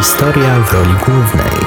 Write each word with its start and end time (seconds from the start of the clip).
Historia 0.00 0.60
w 0.60 0.72
roli 0.72 0.94
głównej. 1.06 1.60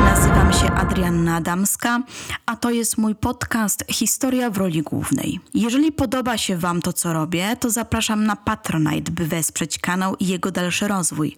Nazywam 0.00 0.52
się 0.52 0.66
Adrianna 0.66 1.36
Adamska, 1.36 2.02
a 2.46 2.56
to 2.56 2.70
jest 2.70 2.98
mój 2.98 3.14
podcast 3.14 3.84
Historia 3.90 4.50
w 4.50 4.56
roli 4.56 4.82
głównej. 4.82 5.40
Jeżeli 5.54 5.92
podoba 5.92 6.38
się 6.38 6.56
Wam 6.56 6.82
to, 6.82 6.92
co 6.92 7.12
robię, 7.12 7.56
to 7.60 7.70
zapraszam 7.70 8.26
na 8.26 8.36
Patronite, 8.36 9.12
by 9.12 9.26
wesprzeć 9.26 9.78
kanał 9.78 10.16
i 10.16 10.26
jego 10.26 10.50
dalszy 10.50 10.88
rozwój. 10.88 11.36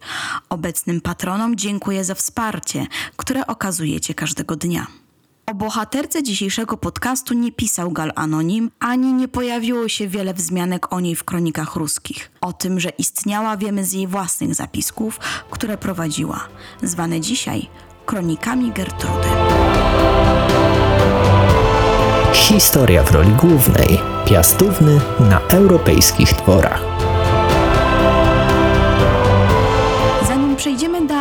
Obecnym 0.49 1.01
patronom 1.01 1.55
dziękuję 1.55 2.03
za 2.03 2.15
wsparcie, 2.15 2.87
które 3.17 3.47
okazujecie 3.47 4.13
każdego 4.13 4.55
dnia. 4.55 4.87
O 5.49 5.53
bohaterce 5.53 6.23
dzisiejszego 6.23 6.77
podcastu 6.77 7.33
nie 7.33 7.51
pisał 7.51 7.91
Gal 7.91 8.11
Anonim, 8.15 8.71
ani 8.79 9.13
nie 9.13 9.27
pojawiło 9.27 9.87
się 9.87 10.07
wiele 10.07 10.33
wzmianek 10.33 10.93
o 10.93 10.99
niej 10.99 11.15
w 11.15 11.23
kronikach 11.23 11.75
ruskich. 11.75 12.31
O 12.41 12.53
tym, 12.53 12.79
że 12.79 12.89
istniała, 12.89 13.57
wiemy 13.57 13.85
z 13.85 13.93
jej 13.93 14.07
własnych 14.07 14.55
zapisków, 14.55 15.19
które 15.51 15.77
prowadziła, 15.77 16.39
zwane 16.83 17.21
dzisiaj 17.21 17.69
kronikami 18.05 18.71
Gertrudy. 18.71 19.27
Historia 22.33 23.03
w 23.03 23.11
roli 23.11 23.31
głównej. 23.31 23.99
Piastówny 24.25 25.01
na 25.19 25.39
europejskich 25.39 26.33
dworach. 26.33 26.88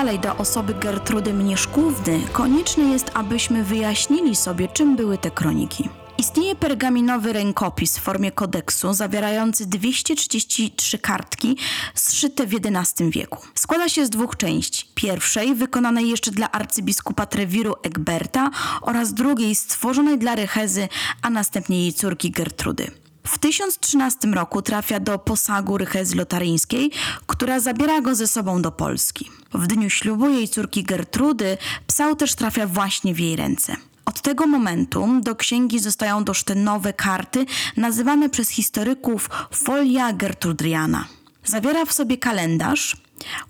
Dalej 0.09 0.21
do 0.21 0.37
osoby 0.37 0.75
Gertrudy 0.75 1.35
Mnierzkówny, 1.35 2.21
konieczne 2.33 2.85
jest, 2.85 3.11
abyśmy 3.15 3.65
wyjaśnili 3.65 4.37
sobie, 4.37 4.69
czym 4.69 4.97
były 4.97 5.19
te 5.19 5.31
kroniki. 5.31 5.89
Istnieje 6.19 6.55
pergaminowy 6.55 7.33
rękopis 7.33 7.99
w 7.99 8.03
formie 8.03 8.33
kodeksu 8.33 8.93
zawierający 8.93 9.67
233 9.67 10.99
kartki 10.99 11.57
zszyte 11.95 12.47
w 12.47 12.55
XI 12.55 13.11
wieku. 13.11 13.39
Składa 13.55 13.89
się 13.89 14.07
z 14.07 14.11
dwóch 14.11 14.37
części. 14.37 14.87
Pierwszej, 14.95 15.55
wykonanej 15.55 16.09
jeszcze 16.09 16.31
dla 16.31 16.51
arcybiskupa 16.51 17.27
Trewiru 17.27 17.75
Egberta 17.83 18.51
oraz 18.83 19.15
drugiej, 19.15 19.55
stworzonej 19.55 20.19
dla 20.19 20.35
Rychezy, 20.35 20.89
a 21.23 21.31
następnie 21.31 21.83
jej 21.83 21.93
córki 21.93 22.31
Gertrudy. 22.31 22.91
W 23.29 23.39
1013 23.39 24.29
roku 24.29 24.63
trafia 24.63 25.01
do 25.01 25.19
posagu 25.19 25.79
Rychezy 25.79 26.17
Lotaryńskiej, 26.17 26.91
która 27.27 27.61
zabiera 27.61 28.01
go 28.01 28.15
ze 28.15 28.27
sobą 28.27 28.63
do 28.63 28.73
Polski. 28.73 29.31
W 29.55 29.67
dniu 29.67 29.91
ślubu 29.91 30.29
jej 30.29 30.49
córki 30.49 30.85
Gertrudy 30.85 31.59
psał 31.87 32.17
też 32.17 32.35
trafia 32.35 32.67
właśnie 32.67 33.15
w 33.15 33.21
jej 33.21 33.37
ręce. 33.37 33.77
Od 34.05 34.21
tego 34.23 34.47
momentu 34.47 35.21
do 35.23 35.37
księgi 35.37 35.79
zostają 35.79 36.25
doszte 36.25 36.55
nowe 36.55 36.93
karty, 36.93 37.47
nazywane 37.77 38.29
przez 38.29 38.49
historyków 38.49 39.31
folia 39.55 40.13
Gertrudriana. 40.13 41.05
Zawiera 41.45 41.85
w 41.85 41.93
sobie 41.93 42.19
kalendarz, 42.19 42.97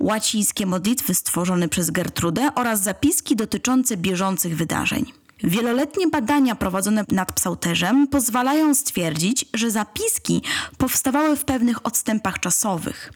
łacińskie 0.01 0.67
modlitwy 0.67 1.15
stworzone 1.15 1.69
przez 1.69 1.91
Gertrudę 1.91 2.51
oraz 2.55 2.83
zapiski 2.83 3.37
dotyczące 3.37 3.97
bieżących 3.97 4.57
wydarzeń. 4.57 5.13
Wieloletnie 5.45 6.09
badania 6.09 6.55
prowadzone 6.55 7.05
nad 7.09 7.33
psałterzem 7.33 8.09
pozwalają 8.09 8.75
stwierdzić, 8.75 9.45
że 9.55 9.71
zapiski 9.71 10.43
powstawały 10.79 11.37
w 11.37 11.45
pewnych 11.45 11.87
odstępach 11.87 12.41
czasowych. 12.41 13.13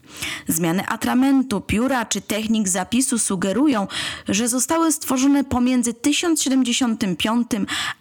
Zmiany 0.47 0.87
atramentu, 0.87 1.61
pióra 1.61 2.05
czy 2.05 2.21
technik 2.21 2.67
zapisu 2.67 3.19
sugerują, 3.19 3.87
że 4.27 4.47
zostały 4.47 4.91
stworzone 4.91 5.43
pomiędzy 5.43 5.93
1075 5.93 7.47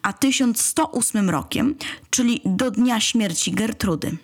a 0.03 0.13
1108 0.13 1.31
rokiem, 1.31 1.75
czyli 2.11 2.41
do 2.45 2.71
dnia 2.71 3.01
śmierci 3.01 3.53
Gertrudy. 3.53 4.17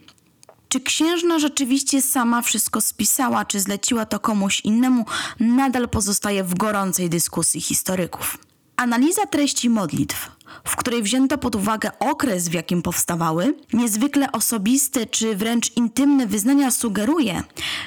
Czy 0.69 0.81
księżna 0.81 1.39
rzeczywiście 1.39 2.03
sama 2.03 2.43
wszystko 2.43 2.81
spisała, 2.81 3.45
czy 3.45 3.61
zleciła 3.61 4.07
to 4.07 4.21
komuś 4.21 4.61
innemu, 4.61 5.05
nadal 5.41 5.89
pozostaje 5.89 6.45
w 6.45 6.55
gorącej 6.55 7.11
dyskusji 7.11 7.61
historyków. 7.61 8.48
Analiza 8.79 9.27
treści 9.27 9.71
modlitw, 9.71 10.31
w 10.65 10.77
której 10.77 11.03
wzięto 11.03 11.39
pod 11.39 11.55
uwagę 11.55 11.91
okres, 11.99 12.49
w 12.49 12.53
jakim 12.53 12.83
powstawały, 12.83 13.55
niezwykle 13.73 14.33
osobiste 14.33 15.07
czy 15.07 15.37
wręcz 15.37 15.77
intymne 15.77 16.27
wyznania 16.27 16.71
sugeruje, 16.71 17.43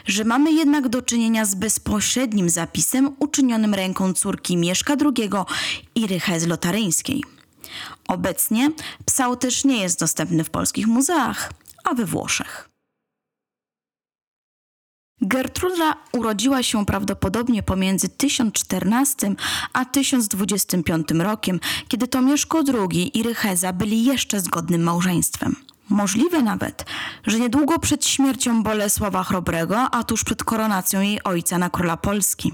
że 0.06 0.24
mamy 0.24 0.52
jednak 0.52 0.90
do 0.90 1.02
czynienia 1.02 1.46
z 1.46 1.56
bezpośrednim 1.56 2.50
zapisem 2.50 3.16
uczynionym 3.20 3.74
ręką 3.74 4.14
córki 4.14 4.58
Mieszka 4.58 4.94
II 4.94 5.30
i 5.96 6.08
Rychezy 6.08 6.48
Lotaryńskiej. 6.48 7.24
Obecnie 8.08 8.72
psał 9.06 9.36
też 9.36 9.66
nie 9.66 9.82
jest 9.82 10.00
dostępny 10.00 10.44
w 10.44 10.50
polskich 10.50 10.88
muzeach, 10.88 11.52
a 11.84 11.94
we 11.94 12.06
Włoszech. 12.06 12.71
Gertruda 15.22 15.94
urodziła 16.12 16.64
się 16.64 16.86
prawdopodobnie 16.86 17.64
pomiędzy 17.64 18.10
1014 18.10 19.36
a 19.74 19.86
1025 19.86 21.08
rokiem, 21.12 21.60
kiedy 21.88 22.08
to 22.08 22.22
Mieszko 22.22 22.64
II 22.74 23.20
i 23.20 23.24
Rycheza 23.24 23.74
byli 23.74 24.06
jeszcze 24.06 24.42
zgodnym 24.42 24.84
małżeństwem. 24.84 25.56
Możliwe 25.90 26.42
nawet, 26.42 26.86
że 27.28 27.40
niedługo 27.40 27.80
przed 27.80 28.06
śmiercią 28.06 28.64
Bolesława 28.64 29.24
Chrobrego, 29.24 29.78
a 29.80 30.04
tuż 30.04 30.24
przed 30.24 30.44
koronacją 30.44 31.02
jej 31.02 31.24
ojca 31.24 31.58
na 31.58 31.70
króla 31.70 31.98
Polski. 31.98 32.54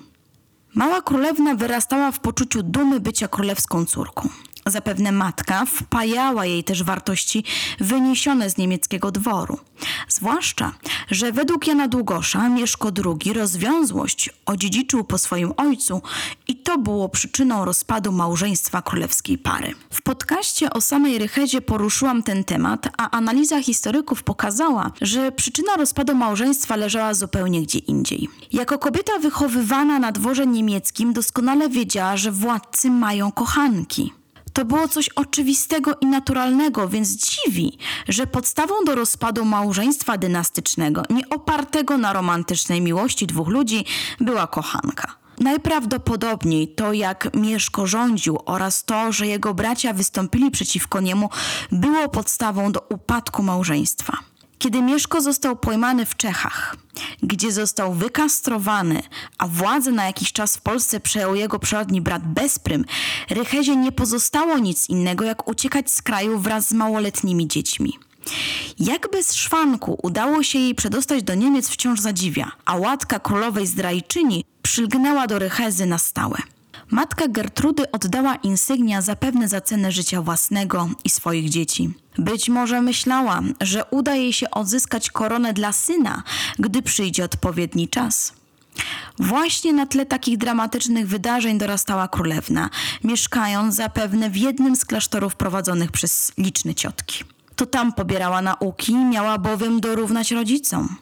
Mała 0.76 1.02
królewna 1.02 1.56
wyrastała 1.56 2.12
w 2.12 2.20
poczuciu 2.20 2.64
dumy 2.64 3.00
bycia 3.00 3.28
królewską 3.28 3.86
córką. 3.86 4.30
Zapewne 4.68 5.12
matka 5.12 5.66
wpajała 5.66 6.46
jej 6.46 6.64
też 6.64 6.84
wartości 6.84 7.44
wyniesione 7.80 8.50
z 8.50 8.58
niemieckiego 8.58 9.12
dworu. 9.12 9.60
Zwłaszcza, 10.08 10.74
że 11.12 11.32
według 11.32 11.68
Jana 11.68 11.88
Długosza 11.88 12.50
Mieszko 12.50 12.92
II 13.06 13.34
rozwiązłość 13.34 14.30
odziedziczył 14.46 15.04
po 15.04 15.18
swoim 15.18 15.54
ojcu 15.58 16.02
i 16.48 16.56
to 16.56 16.78
było 16.78 17.10
przyczyną 17.10 17.66
rozpadu 17.66 18.12
małżeństwa 18.12 18.82
królewskiej 18.82 19.38
pary. 19.38 19.74
W 19.92 20.02
podcaście 20.02 20.70
o 20.70 20.82
samej 20.82 21.18
Rychezie 21.18 21.62
poruszyłam 21.62 22.24
ten 22.24 22.44
temat, 22.44 22.90
a 22.98 23.10
analiza 23.12 23.62
historyków 23.64 24.24
pokazała, 24.24 24.92
że 25.02 25.32
przyczyna 25.32 25.76
rozpadu 25.78 26.16
małżeństwa 26.16 26.76
leżała 26.76 27.14
zupełnie 27.14 27.62
gdzie 27.62 27.80
indziej. 27.80 28.30
Jako 28.54 28.80
kobieta 28.80 29.20
wychowywana 29.20 30.00
na 30.00 30.12
dworze 30.12 30.48
niemieckim 30.48 31.14
doskonale 31.14 31.70
wiedziała, 31.70 32.18
że 32.18 32.32
władcy 32.32 32.90
mają 32.92 33.32
kochanki. 33.32 34.14
To 34.58 34.66
było 34.66 34.88
coś 34.88 35.10
oczywistego 35.10 35.92
i 36.02 36.06
naturalnego, 36.06 36.90
więc 36.90 37.10
dziwi, 37.10 37.78
że 38.08 38.28
podstawą 38.28 38.74
do 38.86 38.96
rozpadu 38.96 39.46
małżeństwa 39.46 40.18
dynastycznego, 40.18 41.04
nie 41.10 41.30
opartego 41.30 41.98
na 41.98 42.14
romantycznej 42.14 42.82
miłości 42.82 43.28
dwóch 43.28 43.48
ludzi, 43.48 43.86
była 44.20 44.48
kochanka. 44.48 45.16
Najprawdopodobniej 45.40 46.68
to, 46.68 46.94
jak 46.94 47.30
Mieszko 47.34 47.88
rządził 47.88 48.40
oraz 48.46 48.86
to, 48.86 49.12
że 49.12 49.28
jego 49.28 49.54
bracia 49.54 49.94
wystąpili 49.94 50.52
przeciwko 50.52 51.00
niemu, 51.00 51.30
było 51.72 52.10
podstawą 52.10 52.72
do 52.72 52.82
upadku 52.90 53.44
małżeństwa. 53.44 54.18
Kiedy 54.60 54.82
Mieszko 54.82 55.22
został 55.22 55.56
pojmany 55.56 56.06
w 56.06 56.16
Czechach, 56.16 56.76
gdzie 57.24 57.52
został 57.52 57.94
wykastrowany, 57.94 59.02
a 59.38 59.48
władzę 59.48 59.92
na 59.92 60.06
jakiś 60.06 60.32
czas 60.32 60.58
w 60.58 60.62
Polsce 60.62 61.00
przejął 61.00 61.36
jego 61.36 61.60
przyrodni 61.60 62.02
brat 62.02 62.28
Bezprym, 62.28 62.86
Rychezie 63.30 63.76
nie 63.76 63.92
pozostało 63.92 64.58
nic 64.58 64.90
innego, 64.90 65.26
jak 65.26 65.48
uciekać 65.48 65.92
z 65.92 66.02
kraju 66.02 66.40
wraz 66.40 66.68
z 66.68 66.74
małoletnimi 66.74 67.48
dziećmi. 67.48 67.94
Jak 68.80 69.12
bez 69.12 69.34
szwanku 69.34 70.00
udało 70.04 70.44
się 70.44 70.60
jej 70.60 70.76
przedostać 70.76 71.24
do 71.24 71.36
Niemiec 71.36 71.70
wciąż 71.70 72.00
zadziwia, 72.00 72.52
a 72.66 72.76
łatka 72.76 73.20
królowej 73.20 73.68
zdrajczyni 73.68 74.46
przylgnęła 74.62 75.28
do 75.28 75.40
Rychezy 75.40 75.86
na 75.86 75.98
stałe. 75.98 76.38
Matka 76.92 77.28
Gertrudy 77.28 77.92
oddała 77.92 78.36
insygnia 78.36 79.02
zapewne 79.02 79.48
za 79.48 79.62
cenę 79.62 79.92
życia 79.92 80.22
własnego 80.22 80.90
i 81.04 81.10
swoich 81.10 81.50
dzieci. 81.50 81.94
Być 82.18 82.50
może 82.50 82.82
myślała, 82.82 83.42
że 83.62 83.86
uda 83.86 84.16
jej 84.16 84.34
się 84.34 84.52
odzyskać 84.52 85.12
koronę 85.12 85.54
dla 85.54 85.74
syna, 85.74 86.24
gdy 86.60 86.82
przyjdzie 86.82 87.24
odpowiedni 87.24 87.90
czas. 87.90 88.34
Właśnie 89.20 89.74
na 89.74 89.86
tle 89.86 90.06
takich 90.06 90.38
dramatycznych 90.38 91.08
wydarzeń 91.08 91.58
dorastała 91.58 92.08
królewna, 92.08 92.70
mieszkając 93.04 93.76
zapewne 93.76 94.30
w 94.30 94.38
jednym 94.38 94.76
z 94.76 94.86
klasztorów 94.86 95.36
prowadzonych 95.36 95.92
przez 95.92 96.32
liczne 96.38 96.76
ciotki. 96.76 97.24
To 97.58 97.66
tam 97.66 97.94
pobierała 97.94 98.42
nauki, 98.42 98.96
miała 98.96 99.38
bowiem 99.38 99.80
dorównać 99.80 100.32
rodzicom. 100.32 100.96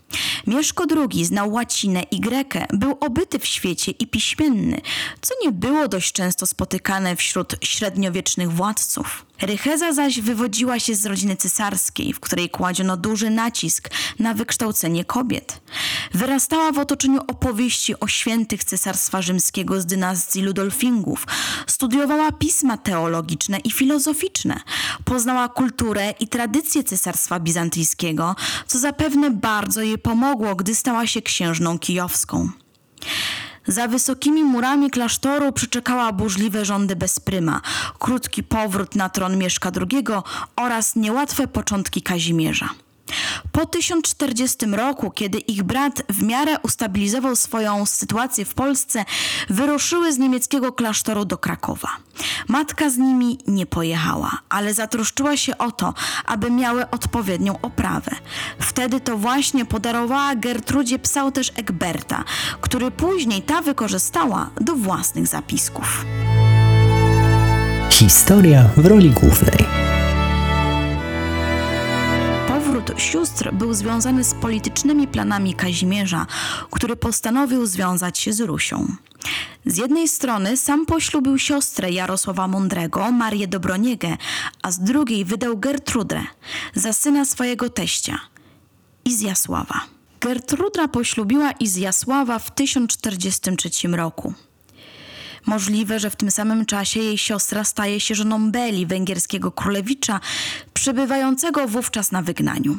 Mieszko 0.48 0.84
II 0.98 1.26
znał 1.26 1.52
łacinę 1.52 2.04
i 2.04 2.20
grekę, 2.20 2.66
był 2.74 2.98
obyty 3.00 3.40
w 3.40 3.46
świecie 3.46 3.92
i 3.92 4.08
piśmienny, 4.08 4.82
co 5.22 5.34
nie 5.44 5.52
było 5.52 5.88
dość 5.88 6.12
często 6.12 6.46
spotykane 6.46 7.16
wśród 7.16 7.56
średniowiecznych 7.62 8.52
władców. 8.52 9.26
Rycheza 9.42 9.94
zaś 9.94 10.22
wywodziła 10.22 10.80
się 10.80 10.96
z 10.96 11.06
rodziny 11.06 11.36
cesarskiej, 11.36 12.14
w 12.14 12.20
której 12.20 12.50
kładziono 12.50 12.98
duży 12.98 13.30
nacisk 13.30 13.90
na 14.20 14.34
wykształcenie 14.34 15.06
kobiet. 15.06 15.62
Wyrastała 16.14 16.72
w 16.72 16.80
otoczeniu 16.80 17.22
opowieści 17.28 18.00
o 18.00 18.08
świętych 18.08 18.64
cesarstwa 18.64 19.22
rzymskiego 19.22 19.82
z 19.82 19.86
dynastii 19.86 20.42
Ludolfingów. 20.42 21.28
Studiowała 21.68 22.32
pisma 22.32 22.78
teologiczne 22.78 23.60
i 23.60 23.72
filozoficzne. 23.72 24.60
Poznała 25.06 25.50
kulturę 25.50 26.14
i 26.20 26.28
tradycje 26.28 26.84
cesarstwa 26.84 27.40
bizantyjskiego, 27.40 28.36
co 28.68 28.80
zapewne 28.80 29.32
bardzo 29.32 29.82
jej 29.82 29.98
pomogło, 29.98 30.56
gdy 30.56 30.76
stała 30.76 31.08
się 31.08 31.22
księżną 31.22 31.80
kijowską. 31.80 32.50
Za 33.68 33.88
wysokimi 33.88 34.44
murami 34.44 34.92
klasztoru 34.92 35.52
przeczekała 35.52 36.12
burzliwe 36.12 36.66
rządy 36.66 36.96
bezpryma, 36.96 37.62
krótki 38.00 38.44
powrót 38.44 38.96
na 38.96 39.10
tron 39.10 39.38
Mieszka 39.38 39.72
II 39.92 40.04
oraz 40.56 40.96
niełatwe 40.96 41.48
początki 41.48 42.02
Kazimierza. 42.02 42.70
Po 43.56 43.66
1040 43.66 44.66
roku, 44.66 45.12
kiedy 45.12 45.38
ich 45.38 45.64
brat 45.64 46.04
w 46.10 46.24
miarę 46.24 46.56
ustabilizował 46.64 47.36
swoją 47.36 47.86
sytuację 47.86 48.46
w 48.46 48.54
Polsce, 48.54 49.06
wyruszyły 49.50 50.14
z 50.14 50.18
niemieckiego 50.18 50.72
klasztoru 50.72 51.26
do 51.26 51.38
Krakowa. 51.38 51.88
Matka 52.48 52.90
z 52.90 52.98
nimi 52.98 53.38
nie 53.48 53.66
pojechała, 53.66 54.32
ale 54.50 54.74
zatroszczyła 54.74 55.38
się 55.38 55.58
o 55.58 55.72
to, 55.72 55.94
aby 56.26 56.52
miały 56.52 56.90
odpowiednią 56.90 57.62
oprawę. 57.62 58.12
Wtedy 58.60 59.00
to 59.00 59.18
właśnie 59.18 59.66
podarowała 59.66 60.36
Gertrudzie 60.36 61.00
psałterz 61.00 61.52
Egberta, 61.56 62.24
który 62.62 62.92
później 62.92 63.42
ta 63.42 63.62
wykorzystała 63.62 64.50
do 64.62 64.76
własnych 64.76 65.28
zapisków. 65.28 66.06
Historia 67.90 68.70
w 68.78 68.86
roli 68.86 69.10
głównej. 69.10 69.95
Powrót 72.86 73.02
sióstr 73.02 73.54
był 73.54 73.74
związany 73.74 74.24
z 74.24 74.34
politycznymi 74.34 75.08
planami 75.08 75.54
Kazimierza, 75.54 76.28
który 76.72 76.96
postanowił 76.96 77.66
związać 77.66 78.20
się 78.20 78.34
z 78.34 78.42
Rusią. 78.42 78.88
Z 79.66 79.78
jednej 79.78 80.08
strony 80.08 80.58
sam 80.58 80.86
poślubił 80.86 81.38
siostrę 81.38 81.92
Jarosława 81.92 82.48
Mądrego, 82.48 83.12
Marię 83.12 83.48
Dobroniegę, 83.48 84.18
a 84.62 84.72
z 84.72 84.80
drugiej 84.80 85.26
wydał 85.26 85.58
Gertrudę 85.58 86.24
za 86.74 86.94
syna 86.94 87.26
swojego 87.26 87.70
teścia, 87.70 88.20
Izjasława. 89.06 89.82
Gertrudra 90.22 90.88
poślubiła 90.88 91.52
Izjasława 91.52 92.40
w 92.40 92.56
1043 92.56 93.88
roku. 93.88 94.34
Możliwe, 95.46 96.00
że 96.00 96.10
w 96.10 96.16
tym 96.16 96.32
samym 96.32 96.66
czasie 96.66 97.00
jej 97.00 97.18
siostra 97.18 97.64
staje 97.64 98.00
się 98.00 98.16
żoną 98.16 98.52
Beli, 98.52 98.86
węgierskiego 98.86 99.52
królewicza, 99.52 100.20
przebywającego 100.74 101.68
wówczas 101.68 102.12
na 102.12 102.22
wygnaniu. 102.22 102.78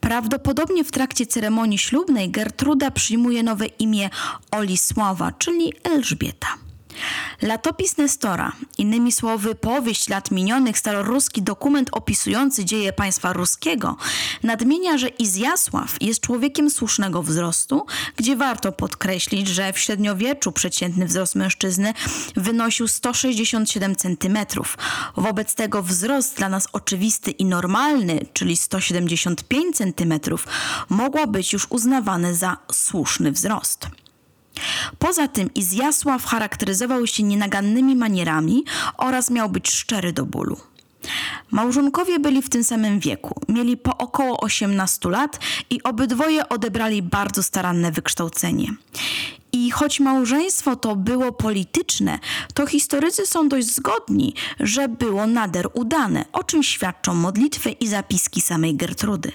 Prawdopodobnie 0.00 0.84
w 0.84 0.90
trakcie 0.90 1.26
ceremonii 1.26 1.78
ślubnej 1.78 2.30
Gertruda 2.30 2.90
przyjmuje 2.90 3.42
nowe 3.42 3.66
imię 3.66 4.10
Olisława, 4.50 5.32
czyli 5.32 5.72
Elżbieta. 5.82 6.65
Latopis 7.42 7.96
Nestora, 7.96 8.52
innymi 8.78 9.12
słowy 9.12 9.54
powieść 9.54 10.08
lat 10.08 10.30
minionych, 10.30 10.78
staroruski 10.78 11.42
dokument 11.42 11.88
opisujący 11.92 12.64
dzieje 12.64 12.92
państwa 12.92 13.32
ruskiego, 13.32 13.96
nadmienia, 14.42 14.98
że 14.98 15.08
Izjasław 15.08 15.96
jest 16.00 16.20
człowiekiem 16.20 16.70
słusznego 16.70 17.22
wzrostu, 17.22 17.86
gdzie 18.16 18.36
warto 18.36 18.72
podkreślić, 18.72 19.48
że 19.48 19.72
w 19.72 19.78
średniowieczu 19.78 20.52
przeciętny 20.52 21.06
wzrost 21.06 21.34
mężczyzny 21.34 21.94
wynosił 22.36 22.88
167 22.88 23.96
cm. 23.96 24.38
Wobec 25.16 25.54
tego 25.54 25.82
wzrost 25.82 26.36
dla 26.36 26.48
nas 26.48 26.68
oczywisty 26.72 27.30
i 27.30 27.44
normalny, 27.44 28.20
czyli 28.32 28.56
175 28.56 29.76
cm, 29.76 30.14
mogła 30.88 31.26
być 31.26 31.52
już 31.52 31.66
uznawany 31.70 32.34
za 32.34 32.56
słuszny 32.72 33.32
wzrost. 33.32 34.05
Poza 34.98 35.28
tym 35.28 35.54
Izjasław 35.54 36.24
charakteryzował 36.24 37.06
się 37.06 37.22
nienagannymi 37.22 37.96
manierami 37.96 38.64
oraz 38.96 39.30
miał 39.30 39.48
być 39.48 39.70
szczery 39.70 40.12
do 40.12 40.26
bólu. 40.26 40.56
Małżonkowie 41.50 42.18
byli 42.18 42.42
w 42.42 42.50
tym 42.50 42.64
samym 42.64 43.00
wieku, 43.00 43.40
mieli 43.48 43.76
po 43.76 43.98
około 43.98 44.40
18 44.40 45.08
lat 45.08 45.38
i 45.70 45.82
obydwoje 45.82 46.48
odebrali 46.48 47.02
bardzo 47.02 47.42
staranne 47.42 47.92
wykształcenie. 47.92 48.68
I 49.52 49.70
choć 49.70 50.00
małżeństwo 50.00 50.76
to 50.76 50.96
było 50.96 51.32
polityczne, 51.32 52.18
to 52.54 52.66
historycy 52.66 53.26
są 53.26 53.48
dość 53.48 53.66
zgodni, 53.66 54.34
że 54.60 54.88
było 54.88 55.26
nader 55.26 55.68
udane, 55.74 56.24
o 56.32 56.44
czym 56.44 56.62
świadczą 56.62 57.14
modlitwy 57.14 57.70
i 57.70 57.88
zapiski 57.88 58.40
samej 58.40 58.76
Gertrudy. 58.76 59.32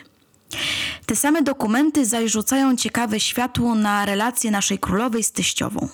Te 1.06 1.16
same 1.16 1.42
dokumenty 1.42 2.06
zaś 2.06 2.32
rzucają 2.32 2.76
ciekawe 2.76 3.20
światło 3.20 3.76
na 3.76 4.06
relacje 4.06 4.52
naszej 4.52 4.80
królowej 4.80 5.24
z 5.24 5.32
teściową. 5.32 5.90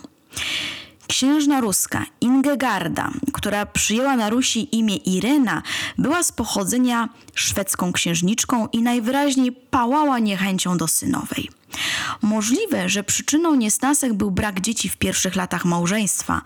Księżna 1.08 1.62
ruska 1.62 2.06
Ingegarda, 2.22 3.12
która 3.34 3.66
przyjęła 3.66 4.16
na 4.16 4.30
Rusi 4.30 4.78
imię 4.78 4.96
Irena, 4.96 5.64
była 5.98 6.24
z 6.24 6.32
pochodzenia 6.32 7.10
szwedzką 7.34 7.94
księżniczką 7.94 8.68
i 8.68 8.82
najwyraźniej 8.82 9.52
pałała 9.52 10.20
niechęcią 10.20 10.78
do 10.78 10.88
synowej. 10.88 11.50
Możliwe, 12.22 12.90
że 12.90 13.04
przyczyną 13.04 13.56
niesnasek 13.56 14.14
był 14.14 14.32
brak 14.32 14.62
dzieci 14.62 14.90
w 14.90 14.98
pierwszych 14.98 15.36
latach 15.36 15.66
małżeństwa, 15.66 16.42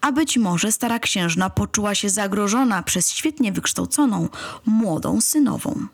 a 0.00 0.12
być 0.12 0.38
może 0.38 0.72
stara 0.72 0.98
księżna 0.98 1.50
poczuła 1.50 1.94
się 1.94 2.10
zagrożona 2.10 2.82
przez 2.82 3.10
świetnie 3.10 3.52
wykształconą, 3.52 4.28
młodą 4.66 5.20
synową. 5.20 5.86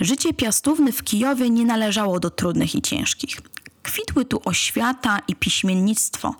Życie 0.00 0.34
piastówny 0.34 0.92
w 0.92 1.02
Kijowie 1.04 1.50
nie 1.50 1.64
należało 1.64 2.20
do 2.20 2.30
trudnych 2.30 2.74
i 2.74 2.82
ciężkich. 2.82 3.40
Kwitły 3.82 4.24
tu 4.24 4.40
oświata 4.44 5.18
i 5.28 5.36
piśmiennictwo, 5.36 6.34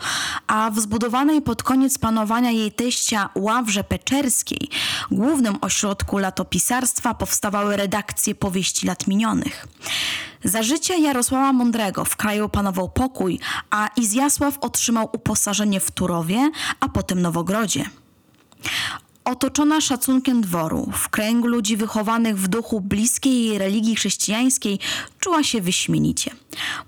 a 0.46 0.70
w 0.70 0.80
zbudowanej 0.80 1.42
pod 1.42 1.62
koniec 1.62 1.98
panowania 1.98 2.50
jej 2.50 2.72
teścia 2.72 3.28
Ławrze 3.34 3.84
Peczerskiej, 3.84 4.68
głównym 5.10 5.56
ośrodku 5.60 6.18
latopisarstwa, 6.18 7.14
powstawały 7.14 7.76
redakcje 7.76 8.34
powieści 8.34 8.86
lat 8.86 9.06
minionych. 9.06 9.66
Za 10.44 10.62
życia 10.62 10.94
Jarosława 10.96 11.52
Mądrego 11.52 12.04
w 12.04 12.16
kraju 12.16 12.48
panował 12.48 12.88
pokój, 12.88 13.40
a 13.70 13.88
Izjasław 13.96 14.58
otrzymał 14.58 15.08
uposażenie 15.12 15.80
w 15.80 15.90
Turowie, 15.90 16.50
a 16.80 16.88
potem 16.88 17.22
Nowogrodzie. 17.22 17.84
Otoczona 19.24 19.80
szacunkiem 19.80 20.40
dworu, 20.40 20.90
w 20.92 21.08
kręgu 21.08 21.48
ludzi 21.48 21.76
wychowanych 21.76 22.38
w 22.38 22.48
duchu 22.48 22.80
bliskiej 22.80 23.44
jej 23.44 23.58
religii 23.58 23.96
chrześcijańskiej, 23.96 24.78
czuła 25.20 25.42
się 25.42 25.60
wyśmienicie. 25.60 26.30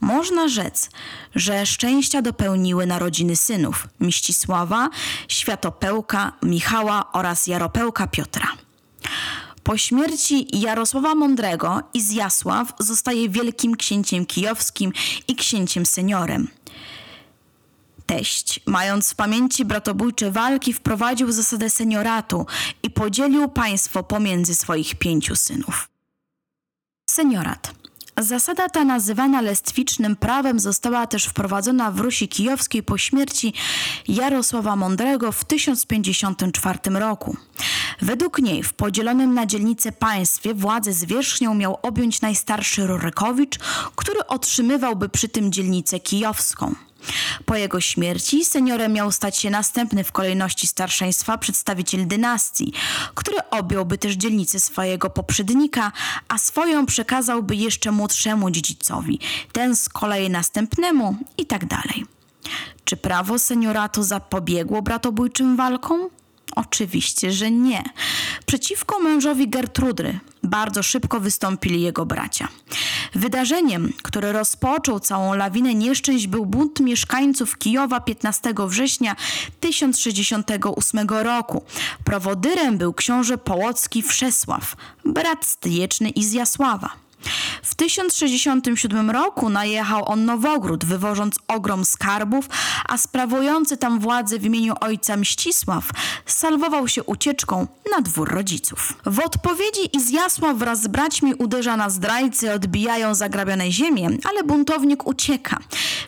Można 0.01 0.49
rzec, 0.49 0.91
że 1.35 1.67
szczęścia 1.67 2.23
dopełniły 2.23 2.87
narodziny 2.87 3.37
synów 3.37 3.89
Mścisława, 4.01 4.91
Światopełka, 5.29 6.33
Michała 6.43 7.13
oraz 7.13 7.47
Jaropełka 7.47 8.07
Piotra. 8.07 8.47
Po 9.63 9.79
śmierci 9.79 10.61
Jarosława 10.61 11.15
Mądrego 11.15 11.81
Izjasław 11.95 12.73
zostaje 12.79 13.29
wielkim 13.29 13.77
księciem 13.77 14.27
kijowskim 14.27 14.93
i 15.29 15.37
księciem 15.37 15.87
seniorem. 15.87 16.49
Teść, 18.07 18.61
mając 18.67 19.11
w 19.11 19.15
pamięci 19.15 19.65
bratobójcze 19.65 20.31
walki, 20.31 20.73
wprowadził 20.73 21.33
zasadę 21.33 21.71
senioratu 21.71 22.47
i 22.83 22.91
podzielił 22.91 23.49
państwo 23.49 24.03
pomiędzy 24.03 24.55
swoich 24.55 24.95
pięciu 24.95 25.37
synów. 25.37 25.89
Seniorat. 27.11 27.75
Zasada 28.19 28.69
ta 28.69 28.85
nazywana 28.85 29.41
lestwicznym 29.41 30.17
prawem 30.17 30.61
została 30.61 31.07
też 31.07 31.25
wprowadzona 31.25 31.91
w 31.91 32.01
Rusi 32.01 32.29
Kijowskiej 32.29 32.83
po 32.83 32.99
śmierci 32.99 33.53
Jarosława 34.09 34.77
Mądrego 34.77 35.33
w 35.33 35.45
1054 35.45 36.79
roku. 36.91 37.37
Według 38.03 38.39
niej 38.39 38.63
w 38.63 38.73
podzielonym 38.73 39.35
na 39.35 39.47
dzielnice 39.47 39.93
państwie 39.93 40.55
władzę 40.55 40.93
zwierzchnią 40.93 41.55
miał 41.55 41.79
objąć 41.83 42.21
najstarszy 42.21 42.87
Rurykowicz, 42.87 43.59
który 43.97 44.27
otrzymywałby 44.27 45.09
przy 45.09 45.29
tym 45.29 45.53
dzielnicę 45.53 46.01
kijowską. 46.01 46.75
Po 47.45 47.57
jego 47.57 47.81
śmierci 47.81 48.45
seniorem 48.45 48.93
miał 48.93 49.13
stać 49.13 49.39
się 49.39 49.51
następny 49.51 50.05
w 50.05 50.13
kolejności 50.13 50.67
starszeństwa 50.67 51.39
przedstawiciel 51.39 52.07
dynastii, 52.07 52.73
który 53.15 53.37
objąłby 53.51 53.99
też 53.99 54.15
dzielnicę 54.15 54.61
swojego 54.61 55.11
poprzednika, 55.11 55.93
a 56.29 56.39
swoją 56.39 56.87
przekazałby 56.87 57.57
jeszcze 57.57 57.93
młodszemu 57.93 58.51
dziedzicowi, 58.51 59.21
ten 59.53 59.77
z 59.77 59.89
kolei 59.89 60.31
następnemu 60.31 61.17
i 61.39 61.47
tak 61.47 61.67
dalej. 61.67 62.07
Czy 62.85 62.97
prawo 62.97 63.39
senioratu 63.39 64.03
zapobiegło 64.03 64.83
bratobójczym 64.83 65.57
walkom? 65.57 66.09
Oczywiście, 66.57 67.33
że 67.33 67.51
nie. 67.51 67.85
Przeciwko 68.47 69.01
mężowi 69.01 69.49
Gertrudry, 69.49 70.21
bardzo 70.45 70.83
szybko 70.83 71.21
wystąpili 71.21 71.83
jego 71.83 72.07
bracia. 72.07 72.49
Wydarzeniem, 73.15 73.93
które 74.03 74.33
rozpoczął 74.33 75.01
całą 75.01 75.35
lawinę 75.35 75.75
nieszczęść 75.75 76.27
był 76.27 76.47
bunt 76.47 76.81
mieszkańców 76.81 77.59
Kijowa 77.59 78.01
15 78.01 78.55
września 78.69 79.17
1068 79.61 81.09
roku. 81.09 81.63
Prowodyrem 82.05 82.79
był 82.79 82.93
książę 82.93 83.39
Połocki 83.39 84.03
Wszesław, 84.03 84.77
brat 85.05 85.47
stryjeczny 85.47 86.09
Izjasława. 86.09 87.04
W 87.63 87.75
1067 87.75 89.11
roku 89.11 89.51
najechał 89.51 90.09
on 90.09 90.25
Nowogród, 90.25 90.85
wywożąc 90.85 91.39
ogrom 91.49 91.85
skarbów, 91.85 92.49
a 92.89 92.99
sprawujący 92.99 93.77
tam 93.77 94.01
władzę 94.01 94.39
w 94.39 94.45
imieniu 94.45 94.75
ojca 94.81 95.17
Mścisław 95.17 95.85
salwował 96.27 96.89
się 96.89 97.05
ucieczką 97.05 97.67
na 97.97 98.01
dwór 98.01 98.31
rodziców. 98.31 98.93
W 99.07 99.19
odpowiedzi 99.19 99.97
Izjasław 99.97 100.57
wraz 100.57 100.83
z 100.83 100.89
braćmi 100.89 101.35
uderza 101.35 101.77
na 101.77 101.91
zdrajcy, 101.91 102.53
odbijają 102.53 103.15
zagrabione 103.15 103.73
ziemię, 103.73 104.09
ale 104.31 104.45
buntownik 104.45 105.07
ucieka. 105.07 105.59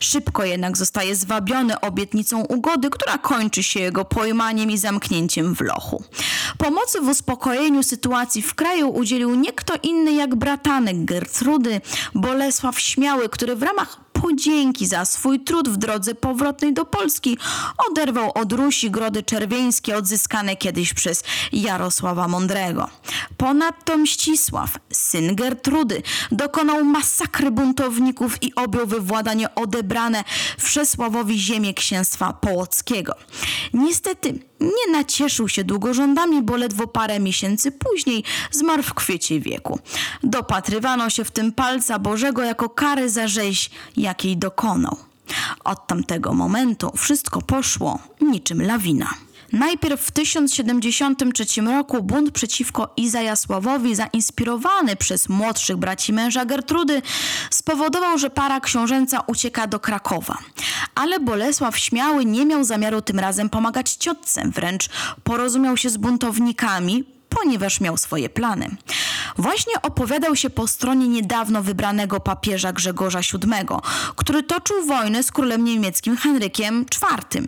Szybko 0.00 0.44
jednak 0.44 0.76
zostaje 0.76 1.16
zwabiony 1.16 1.80
obietnicą 1.80 2.40
ugody, 2.40 2.90
która 2.90 3.18
kończy 3.18 3.62
się 3.62 3.80
jego 3.80 4.04
pojmaniem 4.04 4.70
i 4.70 4.78
zamknięciem 4.78 5.54
w 5.54 5.60
lochu. 5.60 6.04
Pomocy 6.58 7.00
w 7.00 7.08
uspokojeniu 7.08 7.82
sytuacji 7.82 8.42
w 8.42 8.54
kraju 8.54 8.88
udzielił 8.88 9.34
nie 9.34 9.52
kto 9.52 9.74
inny 9.82 10.12
jak 10.12 10.34
bratanek 10.34 11.04
Gertrudy, 11.06 11.80
Bolesław 12.14 12.80
Śmiały, 12.80 13.28
który 13.28 13.56
w 13.56 13.62
ramach 13.62 14.06
podzięki 14.12 14.86
za 14.86 15.04
swój 15.04 15.40
trud 15.40 15.68
w 15.68 15.76
drodze 15.76 16.14
powrotnej 16.14 16.74
do 16.74 16.84
Polski 16.84 17.38
oderwał 17.90 18.32
od 18.34 18.52
Rusi 18.52 18.90
grody 18.90 19.22
czerwieńskie 19.22 19.96
odzyskane 19.96 20.56
kiedyś 20.56 20.94
przez 20.94 21.24
Jarosława 21.52 22.28
Mądrego. 22.28 22.90
Ponadto 23.36 23.98
Mścisław, 23.98 24.70
syn 24.92 25.36
Gertrudy, 25.36 26.02
dokonał 26.30 26.84
masakry 26.84 27.50
buntowników 27.50 28.42
i 28.42 28.54
objął 28.54 28.86
wywładanie 28.86 29.54
odebrane 29.54 30.24
Wszesławowi 30.58 31.38
ziemię 31.38 31.74
księstwa 31.74 32.32
połockiego. 32.32 33.14
Niestety 33.74 34.38
nie 34.60 34.92
nacieszył 34.92 35.48
się 35.48 35.64
długo 35.64 35.94
rządami, 35.94 36.42
bo 36.42 36.56
ledwo 36.56 36.86
parę 36.86 37.20
miesięcy 37.20 37.72
później 37.72 38.24
zmarł 38.50 38.82
w 38.82 38.94
kwiecie 38.94 39.40
wieku. 39.40 39.78
Dopatrywano 40.22 41.10
się 41.10 41.24
w 41.24 41.30
tym 41.30 41.52
palca 41.52 41.98
Bożego 41.98 42.42
jako 42.42 42.68
kary 42.68 43.10
za 43.10 43.28
rzeź, 43.28 43.70
jakiej 43.96 44.36
dokonał. 44.36 44.96
Od 45.64 45.86
tamtego 45.86 46.34
momentu 46.34 46.92
wszystko 46.96 47.42
poszło 47.42 47.98
niczym 48.20 48.62
lawina. 48.62 49.14
Najpierw 49.52 50.00
w 50.00 50.10
1073 50.10 51.60
roku 51.60 52.02
bunt 52.02 52.30
przeciwko 52.30 52.92
Izajasławowi, 52.96 53.94
zainspirowany 53.94 54.96
przez 54.96 55.28
młodszych 55.28 55.76
braci 55.76 56.12
męża 56.12 56.44
Gertrudy, 56.44 57.02
spowodował, 57.50 58.18
że 58.18 58.30
para 58.30 58.60
książęca 58.60 59.20
ucieka 59.26 59.66
do 59.66 59.80
Krakowa. 59.80 60.38
Ale 60.96 61.20
Bolesław 61.20 61.78
Śmiały 61.78 62.24
nie 62.24 62.46
miał 62.46 62.64
zamiaru 62.64 63.02
tym 63.02 63.18
razem 63.18 63.50
pomagać 63.50 63.92
ciotce, 63.92 64.42
wręcz 64.50 64.88
porozumiał 65.24 65.76
się 65.76 65.90
z 65.90 65.96
buntownikami, 65.96 67.04
ponieważ 67.28 67.80
miał 67.80 67.96
swoje 67.96 68.28
plany. 68.28 68.76
Właśnie 69.38 69.82
opowiadał 69.82 70.36
się 70.36 70.50
po 70.50 70.66
stronie 70.66 71.08
niedawno 71.08 71.62
wybranego 71.62 72.20
papieża 72.20 72.72
Grzegorza 72.72 73.20
VII, 73.20 73.66
który 74.16 74.42
toczył 74.42 74.86
wojnę 74.86 75.22
z 75.22 75.32
królem 75.32 75.64
niemieckim 75.64 76.16
Henrykiem 76.16 76.86
IV. 77.30 77.42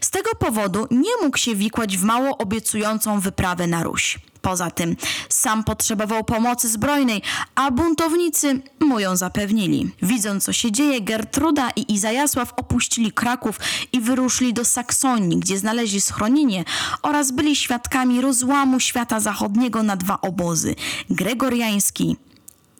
Z 0.00 0.10
tego 0.10 0.34
powodu 0.34 0.86
nie 0.90 1.12
mógł 1.22 1.38
się 1.38 1.54
wikłać 1.54 1.98
w 1.98 2.04
mało 2.04 2.38
obiecującą 2.38 3.20
wyprawę 3.20 3.66
na 3.66 3.82
Ruś. 3.82 4.18
Poza 4.42 4.70
tym 4.70 4.96
sam 5.28 5.64
potrzebował 5.64 6.24
pomocy 6.24 6.68
zbrojnej, 6.68 7.22
a 7.54 7.70
buntownicy 7.70 8.60
mu 8.80 9.00
ją 9.00 9.16
zapewnili. 9.16 9.90
Widząc 10.02 10.44
co 10.44 10.52
się 10.52 10.72
dzieje, 10.72 11.00
Gertruda 11.00 11.70
i 11.76 11.94
Izajasław 11.94 12.52
opuścili 12.56 13.12
Kraków 13.12 13.60
i 13.92 14.00
wyruszyli 14.00 14.54
do 14.54 14.64
Saksonii, 14.64 15.38
gdzie 15.38 15.58
znaleźli 15.58 16.00
schronienie 16.00 16.64
oraz 17.02 17.30
byli 17.30 17.56
świadkami 17.56 18.20
rozłamu 18.20 18.80
świata 18.80 19.20
zachodniego 19.20 19.82
na 19.82 19.96
dwa 19.96 20.20
obozy 20.20 20.74
gregoriański 21.10 22.16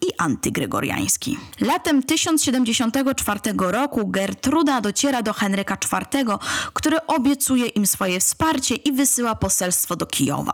i 0.02 0.06
antygregoriański. 0.18 1.38
Latem 1.60 2.02
1074 2.02 3.40
roku 3.58 4.06
Gertruda 4.06 4.80
dociera 4.80 5.22
do 5.22 5.32
Henryka 5.32 5.76
IV, 5.92 6.24
który 6.72 7.06
obiecuje 7.06 7.66
im 7.66 7.86
swoje 7.86 8.20
wsparcie 8.20 8.74
i 8.74 8.92
wysyła 8.92 9.34
poselstwo 9.34 9.96
do 9.96 10.06
Kijowa. 10.06 10.52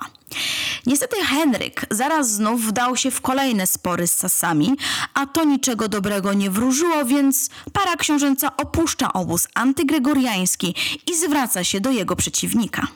Niestety 0.87 1.17
Henryk 1.25 1.87
zaraz 1.91 2.31
znów 2.31 2.63
wdał 2.67 2.97
się 2.97 3.11
w 3.11 3.21
kolejne 3.21 3.67
spory 3.67 4.07
z 4.07 4.15
Sasami, 4.15 4.77
a 5.15 5.27
to 5.27 5.45
niczego 5.45 5.89
dobrego 5.89 6.33
nie 6.33 6.51
wróżyło, 6.51 7.05
więc 7.05 7.51
para 7.73 7.97
książęca 7.97 8.57
opuszcza 8.57 9.13
obóz 9.13 9.49
antygregoriański 9.55 10.75
i 11.07 11.17
zwraca 11.17 11.65
się 11.65 11.81
do 11.81 11.91
jego 11.91 12.17
przeciwnika. 12.17 12.87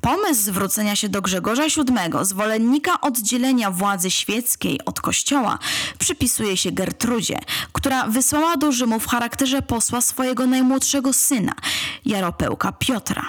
Pomysł 0.00 0.42
zwrócenia 0.42 0.96
się 0.96 1.08
do 1.08 1.22
Grzegorza 1.22 1.62
VII, 1.62 1.94
zwolennika 2.22 3.00
oddzielenia 3.00 3.70
władzy 3.70 4.10
świeckiej 4.10 4.80
od 4.84 5.00
kościoła, 5.00 5.58
przypisuje 5.98 6.56
się 6.56 6.72
Gertrudzie, 6.72 7.38
która 7.72 8.06
wysłała 8.06 8.56
do 8.56 8.72
Rzymu 8.72 9.00
w 9.00 9.06
charakterze 9.06 9.62
posła 9.62 10.00
swojego 10.00 10.46
najmłodszego 10.46 11.12
syna, 11.12 11.52
Jaropełka 12.04 12.72
Piotra. 12.72 13.22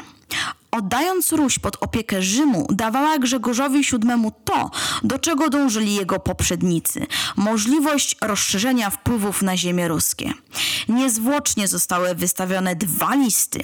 Oddając 0.78 1.32
Ruś 1.32 1.60
pod 1.60 1.78
opiekę 1.84 2.22
Rzymu, 2.22 2.68
dawała 2.70 3.20
Grzegorzowi 3.20 3.82
VII 3.82 4.32
to, 4.46 4.72
do 5.04 5.20
czego 5.20 5.50
dążyli 5.50 5.96
jego 5.96 6.20
poprzednicy 6.20 7.08
możliwość 7.36 8.16
rozszerzenia 8.22 8.90
wpływów 8.90 9.42
na 9.42 9.58
ziemię 9.58 9.88
ruskie. 9.88 10.34
Niezwłocznie 10.88 11.68
zostały 11.68 12.16
wystawione 12.16 12.76
dwa 12.76 13.16
listy. 13.16 13.60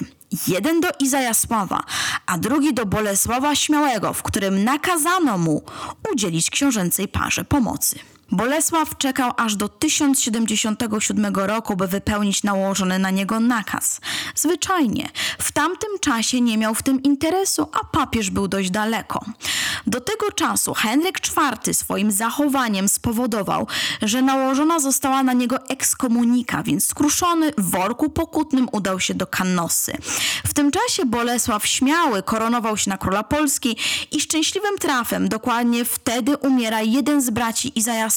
Jeden 0.48 0.80
do 0.80 0.88
Izajasława, 1.00 1.82
a 2.26 2.38
drugi 2.38 2.74
do 2.74 2.86
Bolesława 2.86 3.54
Śmiałego, 3.54 4.12
w 4.12 4.22
którym 4.22 4.64
nakazano 4.64 5.38
mu 5.38 5.62
udzielić 6.12 6.50
książęcej 6.50 7.08
parze 7.08 7.44
pomocy. 7.44 7.98
Bolesław 8.32 8.98
czekał 8.98 9.32
aż 9.36 9.56
do 9.56 9.68
1077 9.68 11.34
roku, 11.34 11.76
by 11.76 11.86
wypełnić 11.86 12.42
nałożony 12.42 12.98
na 12.98 13.10
niego 13.10 13.40
nakaz. 13.40 14.00
Zwyczajnie, 14.34 15.08
w 15.38 15.52
tamtym 15.52 15.90
czasie 16.00 16.40
nie 16.40 16.58
miał 16.58 16.74
w 16.74 16.82
tym 16.82 17.02
interesu, 17.02 17.68
a 17.72 17.84
papież 17.84 18.30
był 18.30 18.48
dość 18.48 18.70
daleko. 18.70 19.24
Do 19.86 20.00
tego 20.00 20.32
czasu 20.32 20.74
Henryk 20.74 21.18
IV 21.18 21.74
swoim 21.74 22.10
zachowaniem 22.10 22.88
spowodował, 22.88 23.66
że 24.02 24.22
nałożona 24.22 24.80
została 24.80 25.22
na 25.22 25.32
niego 25.32 25.68
ekskomunika, 25.68 26.62
więc 26.62 26.86
skruszony 26.86 27.52
w 27.58 27.70
worku 27.70 28.10
pokutnym 28.10 28.68
udał 28.72 29.00
się 29.00 29.14
do 29.14 29.26
Kannosy. 29.26 29.92
W 30.46 30.54
tym 30.54 30.70
czasie 30.70 31.06
Bolesław 31.06 31.66
Śmiały 31.66 32.22
koronował 32.22 32.76
się 32.76 32.90
na 32.90 32.98
króla 32.98 33.22
Polski 33.22 33.76
i 34.10 34.20
szczęśliwym 34.20 34.78
trafem 34.78 35.28
dokładnie 35.28 35.84
wtedy 35.84 36.36
umiera 36.36 36.82
jeden 36.82 37.22
z 37.22 37.30
braci 37.30 37.78
Izaja 37.78 38.10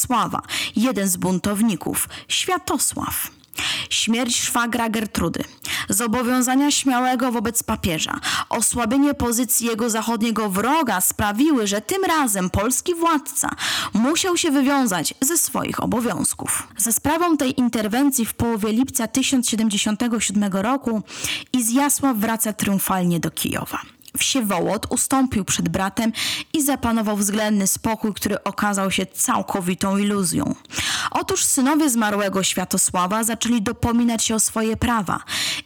Jeden 0.75 1.07
z 1.07 1.17
buntowników, 1.17 2.09
Światosław. 2.27 3.31
Śmierć 3.89 4.41
szwagra 4.41 4.89
Gertrudy, 4.89 5.43
zobowiązania 5.89 6.71
śmiałego 6.71 7.31
wobec 7.31 7.63
papieża, 7.63 8.19
osłabienie 8.49 9.13
pozycji 9.13 9.67
jego 9.67 9.89
zachodniego 9.89 10.49
wroga 10.49 11.01
sprawiły, 11.01 11.67
że 11.67 11.81
tym 11.81 12.03
razem 12.03 12.49
polski 12.49 12.95
władca 12.95 13.49
musiał 13.93 14.37
się 14.37 14.51
wywiązać 14.51 15.13
ze 15.21 15.37
swoich 15.37 15.83
obowiązków. 15.83 16.67
Za 16.77 16.91
sprawą 16.91 17.37
tej 17.37 17.59
interwencji 17.59 18.25
w 18.25 18.33
połowie 18.33 18.71
lipca 18.71 19.07
1077 19.07 20.53
roku 20.53 21.03
Izjasław 21.53 22.17
wraca 22.17 22.53
triumfalnie 22.53 23.19
do 23.19 23.31
Kijowa. 23.31 23.94
Wsiewołot 24.17 24.85
ustąpił 24.89 25.45
przed 25.45 25.69
bratem 25.69 26.11
i 26.53 26.63
zapanował 26.63 27.17
względny 27.17 27.67
spokój, 27.67 28.13
który 28.13 28.43
okazał 28.43 28.91
się 28.91 29.05
całkowitą 29.05 29.97
iluzją. 29.97 30.55
Otóż 31.11 31.43
synowie 31.43 31.89
zmarłego 31.89 32.43
Światosława 32.43 33.23
zaczęli 33.23 33.61
dopominać 33.61 34.23
się 34.23 34.35
o 34.35 34.39
swoje 34.39 34.77
prawa 34.77 35.19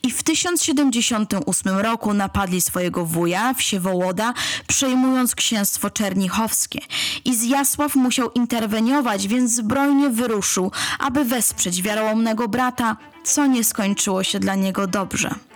i 0.04 0.12
w 0.12 0.24
1078 0.24 1.78
roku 1.78 2.14
napadli 2.14 2.62
swojego 2.62 3.06
wuja, 3.06 3.54
Wsiewołoda, 3.54 4.34
przejmując 4.68 5.36
księstwo 5.36 5.90
czernichowskie. 5.90 6.80
I 7.26 7.36
Zjasław 7.36 7.96
musiał 7.96 8.32
interweniować, 8.32 9.28
więc 9.28 9.52
zbrojnie 9.52 10.10
wyruszył, 10.10 10.72
aby 11.00 11.26
wesprzeć 11.26 11.82
wiarołomnego 11.82 12.48
brata, 12.48 12.98
co 13.24 13.46
nie 13.46 13.64
skończyło 13.64 14.24
się 14.24 14.40
dla 14.40 14.56
niego 14.56 14.88
dobrze. 14.88 15.49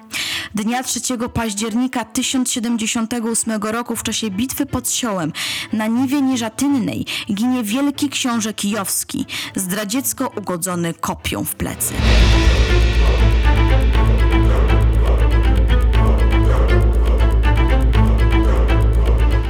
Dnia 0.56 0.84
3 0.84 1.00
października 1.34 2.06
1078 2.06 3.64
roku 3.64 3.96
w 3.96 4.04
czasie 4.04 4.30
bitwy 4.30 4.66
pod 4.66 4.90
Siołem 4.90 5.34
na 5.74 5.88
Niwie 5.88 6.22
Nieżatynnej 6.22 7.06
ginie 7.34 7.64
wielki 7.64 8.10
książę 8.10 8.54
kijowski, 8.54 9.26
zdradziecko 9.56 10.32
ugodzony 10.38 10.94
kopią 10.94 11.44
w 11.44 11.56
plecy. 11.56 11.94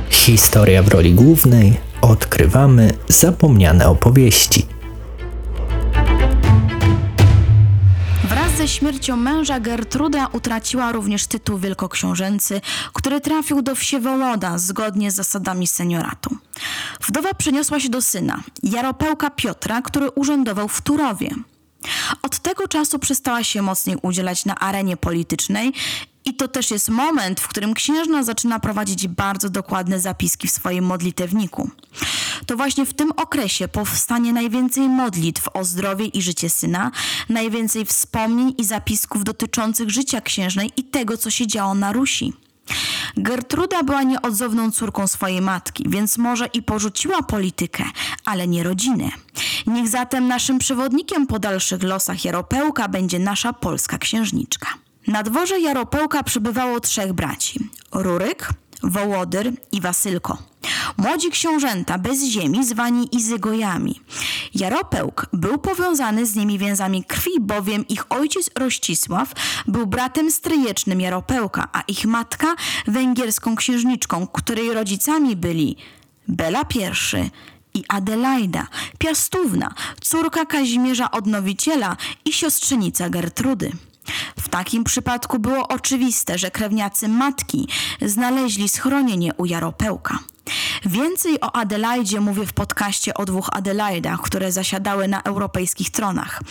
Historia 0.09 0.83
w 0.83 0.87
roli 0.87 1.13
głównej 1.13 1.77
odkrywamy 2.01 2.93
zapomniane 3.07 3.87
opowieści. 3.87 4.72
Ze 8.63 8.69
śmiercią 8.69 9.15
męża 9.15 9.59
Gertruda 9.59 10.27
utraciła 10.27 10.91
również 10.91 11.27
tytuł 11.27 11.57
wielkoksiążęcy, 11.57 12.61
który 12.93 13.21
trafił 13.21 13.61
do 13.61 13.75
Wsiewołoda 13.75 14.57
zgodnie 14.57 15.11
z 15.11 15.15
zasadami 15.15 15.67
senioratu. 15.67 16.37
Wdowa 17.07 17.33
przeniosła 17.33 17.79
się 17.79 17.89
do 17.89 18.01
syna, 18.01 18.43
Jaropełka 18.63 19.29
Piotra, 19.29 19.81
który 19.81 20.11
urzędował 20.11 20.67
w 20.67 20.81
Turowie. 20.81 21.29
Od 22.21 22.39
tego 22.39 22.67
czasu 22.67 22.99
przestała 22.99 23.43
się 23.43 23.61
mocniej 23.61 23.97
udzielać 24.01 24.45
na 24.45 24.55
arenie 24.55 24.97
politycznej 24.97 25.73
i 26.25 26.33
to 26.33 26.47
też 26.47 26.71
jest 26.71 26.89
moment, 26.89 27.39
w 27.39 27.47
którym 27.47 27.73
księżna 27.73 28.23
zaczyna 28.23 28.59
prowadzić 28.59 29.07
bardzo 29.07 29.49
dokładne 29.49 29.99
zapiski 29.99 30.47
w 30.47 30.51
swoim 30.51 30.85
modlitewniku. 30.85 31.69
To 32.45 32.57
właśnie 32.57 32.85
w 32.85 32.93
tym 32.93 33.11
okresie 33.11 33.67
powstanie 33.67 34.33
najwięcej 34.33 34.89
modlitw 34.89 35.49
o 35.53 35.63
zdrowie 35.63 36.05
i 36.05 36.21
życie 36.21 36.49
syna, 36.49 36.91
najwięcej 37.29 37.85
wspomnień 37.85 38.53
i 38.57 38.63
zapisków 38.63 39.23
dotyczących 39.23 39.89
życia 39.89 40.21
księżnej 40.21 40.71
i 40.77 40.83
tego, 40.83 41.17
co 41.17 41.31
się 41.31 41.47
działo 41.47 41.75
na 41.75 41.91
Rusi. 41.91 42.33
Gertruda 43.17 43.83
była 43.83 44.03
nieodzowną 44.03 44.71
córką 44.71 45.07
swojej 45.07 45.41
matki, 45.41 45.83
więc 45.87 46.17
może 46.17 46.45
i 46.45 46.63
porzuciła 46.63 47.23
politykę, 47.23 47.83
ale 48.25 48.47
nie 48.47 48.63
rodzinę. 48.63 49.09
Niech 49.67 49.87
zatem 49.87 50.27
naszym 50.27 50.59
przewodnikiem 50.59 51.27
po 51.27 51.39
dalszych 51.39 51.83
losach 51.83 52.25
Jaropełka 52.25 52.87
będzie 52.87 53.19
nasza 53.19 53.53
polska 53.53 53.97
księżniczka. 53.97 54.67
Na 55.07 55.23
dworze 55.23 55.59
Jaropełka 55.59 56.23
przybywało 56.23 56.79
trzech 56.79 57.13
braci: 57.13 57.69
Ruryk, 57.91 58.49
Wołodyr 58.83 59.51
i 59.71 59.81
Wasylko. 59.81 60.37
Młodzi 60.97 61.29
książęta 61.29 61.97
bez 61.97 62.23
ziemi 62.23 62.65
zwani 62.65 63.15
Izygojami. 63.15 64.01
Jaropełk 64.55 65.25
był 65.33 65.57
powiązany 65.57 66.25
z 66.25 66.35
nimi 66.35 66.59
więzami 66.59 67.03
krwi, 67.03 67.31
bowiem 67.39 67.87
ich 67.87 68.11
ojciec 68.11 68.49
Rościsław 68.59 69.33
był 69.67 69.87
bratem 69.87 70.31
stryjecznym 70.31 71.01
Jaropełka, 71.01 71.67
a 71.73 71.81
ich 71.81 72.05
matka 72.05 72.55
węgierską 72.87 73.55
księżniczką, 73.55 74.27
której 74.27 74.73
rodzicami 74.73 75.35
byli 75.35 75.77
Bela 76.27 76.61
I 76.75 77.79
i 77.79 77.83
Adelaida, 77.87 78.67
Piastówna, 78.97 79.73
córka 80.01 80.45
Kazimierza 80.45 81.11
Odnowiciela 81.11 81.97
i 82.25 82.33
siostrzenica 82.33 83.09
Gertrudy. 83.09 83.71
W 84.39 84.49
takim 84.49 84.83
przypadku 84.83 85.39
było 85.39 85.67
oczywiste, 85.67 86.37
że 86.37 86.51
krewniacy 86.51 87.07
matki 87.07 87.67
znaleźli 88.01 88.69
schronienie 88.69 89.33
u 89.33 89.45
Jaropełka. 89.45 90.19
Więcej 90.85 91.41
o 91.41 91.55
Adelaidzie 91.55 92.21
mówię 92.21 92.45
w 92.45 92.53
podcaście 92.53 93.13
o 93.13 93.25
dwóch 93.25 93.49
Adelaidach, 93.51 94.21
które 94.21 94.51
zasiadały 94.51 95.07
na 95.07 95.21
europejskich 95.21 95.89
tronach, 95.89 96.41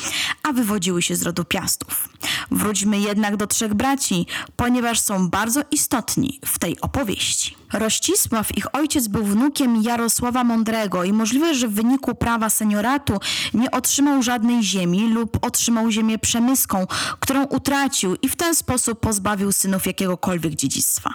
a 0.43 0.53
wywodziły 0.53 1.03
się 1.03 1.17
z 1.17 1.23
rodu 1.23 1.45
Piastów. 1.45 2.09
Wróćmy 2.51 3.01
jednak 3.01 3.37
do 3.37 3.47
trzech 3.47 3.75
braci, 3.75 4.27
ponieważ 4.57 5.01
są 5.01 5.29
bardzo 5.29 5.61
istotni 5.71 6.41
w 6.47 6.59
tej 6.59 6.81
opowieści. 6.81 7.57
Rościsław, 7.73 8.57
ich 8.57 8.75
ojciec, 8.75 9.09
był 9.09 9.25
wnukiem 9.25 9.83
Jarosława 9.83 10.45
Mądrego 10.45 11.05
i 11.05 11.13
możliwe, 11.13 11.55
że 11.55 11.69
w 11.69 11.73
wyniku 11.73 12.15
prawa 12.15 12.51
senioratu 12.51 13.19
nie 13.55 13.71
otrzymał 13.71 14.23
żadnej 14.23 14.63
ziemi 14.63 15.09
lub 15.09 15.39
otrzymał 15.45 15.91
ziemię 15.91 16.19
przemyską, 16.19 16.87
którą 17.21 17.45
utracił 17.45 18.17
i 18.23 18.29
w 18.29 18.37
ten 18.37 18.55
sposób 18.55 19.01
pozbawił 19.01 19.53
synów 19.53 19.87
jakiegokolwiek 19.87 20.55
dziedzictwa. 20.55 21.15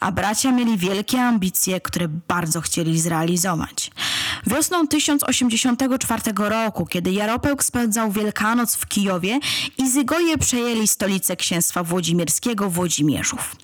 A 0.00 0.12
bracia 0.12 0.52
mieli 0.52 0.78
wielkie 0.78 1.22
ambicje, 1.22 1.80
które 1.80 2.08
bardzo 2.28 2.60
chcieli 2.60 3.00
zrealizować. 3.00 3.90
Wiosną 4.46 4.86
1084 4.88 6.22
roku, 6.36 6.86
kiedy 6.86 7.12
Jaropełk 7.12 7.64
spędzał 7.64 8.12
Wielkanoc 8.12 8.76
w 8.76 8.86
Kijowie, 8.86 9.38
Izygoje 9.78 10.38
przejęli 10.38 10.88
stolicę 10.88 11.36
księstwa 11.36 11.82
włodzimierskiego 11.82 12.70
Włodzimierzów. 12.70 13.56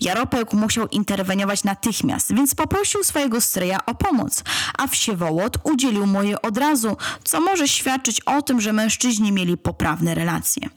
Jaropełk 0.00 0.52
musiał 0.52 0.88
interweniować 0.88 1.64
natychmiast, 1.64 2.34
więc 2.34 2.54
poprosił 2.54 3.04
swojego 3.04 3.40
stryja 3.40 3.86
o 3.86 3.94
pomoc, 3.94 4.44
a 4.78 4.86
Wsiewołod 4.86 5.58
udzielił 5.64 6.06
mu 6.06 6.22
jej 6.22 6.42
od 6.42 6.58
razu, 6.58 6.96
co 7.24 7.40
może 7.40 7.68
świadczyć 7.68 8.20
o 8.20 8.42
tym, 8.42 8.60
że 8.60 8.72
mężczyźni 8.72 9.32
mieli 9.32 9.56
poprawne 9.56 10.14
relacje. 10.14 10.68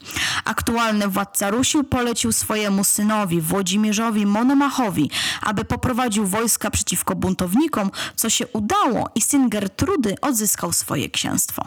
Aktualny 0.44 1.08
władca 1.08 1.50
Rusi 1.50 1.84
polecił 1.84 2.32
swojemu 2.32 2.84
synowi 2.84 3.40
Włodzimierzowi 3.40 4.26
Monomachowi, 4.26 5.10
aby 5.42 5.64
poprowadził 5.64 6.26
wojska 6.26 6.70
przeciwko 6.70 7.15
buntownikom, 7.16 7.90
co 8.16 8.30
się 8.30 8.46
udało 8.46 9.10
i 9.14 9.20
syn 9.20 9.48
Gertrudy 9.48 10.14
odzyskał 10.20 10.72
swoje 10.72 11.10
księstwo. 11.10 11.66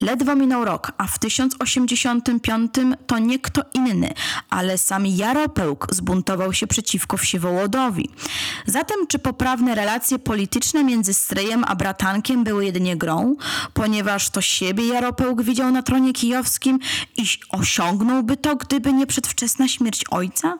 Ledwo 0.00 0.36
minął 0.36 0.64
rok, 0.64 0.92
a 0.98 1.06
w 1.06 1.18
1085 1.18 2.72
to 3.06 3.18
nie 3.18 3.38
kto 3.38 3.62
inny, 3.74 4.14
ale 4.50 4.78
sam 4.78 5.06
Jaropełk 5.06 5.86
zbuntował 5.90 6.52
się 6.52 6.66
przeciwko 6.66 7.16
Wsiewołodowi. 7.16 8.10
Zatem 8.66 9.06
czy 9.06 9.18
poprawne 9.18 9.74
relacje 9.74 10.18
polityczne 10.18 10.84
między 10.84 11.14
Stryjem 11.14 11.64
a 11.66 11.76
bratankiem 11.76 12.44
były 12.44 12.64
jedynie 12.64 12.96
grą, 12.96 13.36
ponieważ 13.74 14.30
to 14.30 14.40
siebie 14.40 14.86
Jaropełk 14.86 15.42
widział 15.42 15.70
na 15.70 15.82
tronie 15.82 16.12
kijowskim 16.12 16.78
i 17.16 17.24
osiągnąłby 17.50 18.36
to, 18.36 18.56
gdyby 18.56 18.92
nie 18.92 19.06
przedwczesna 19.06 19.68
śmierć 19.68 20.04
ojca? 20.10 20.58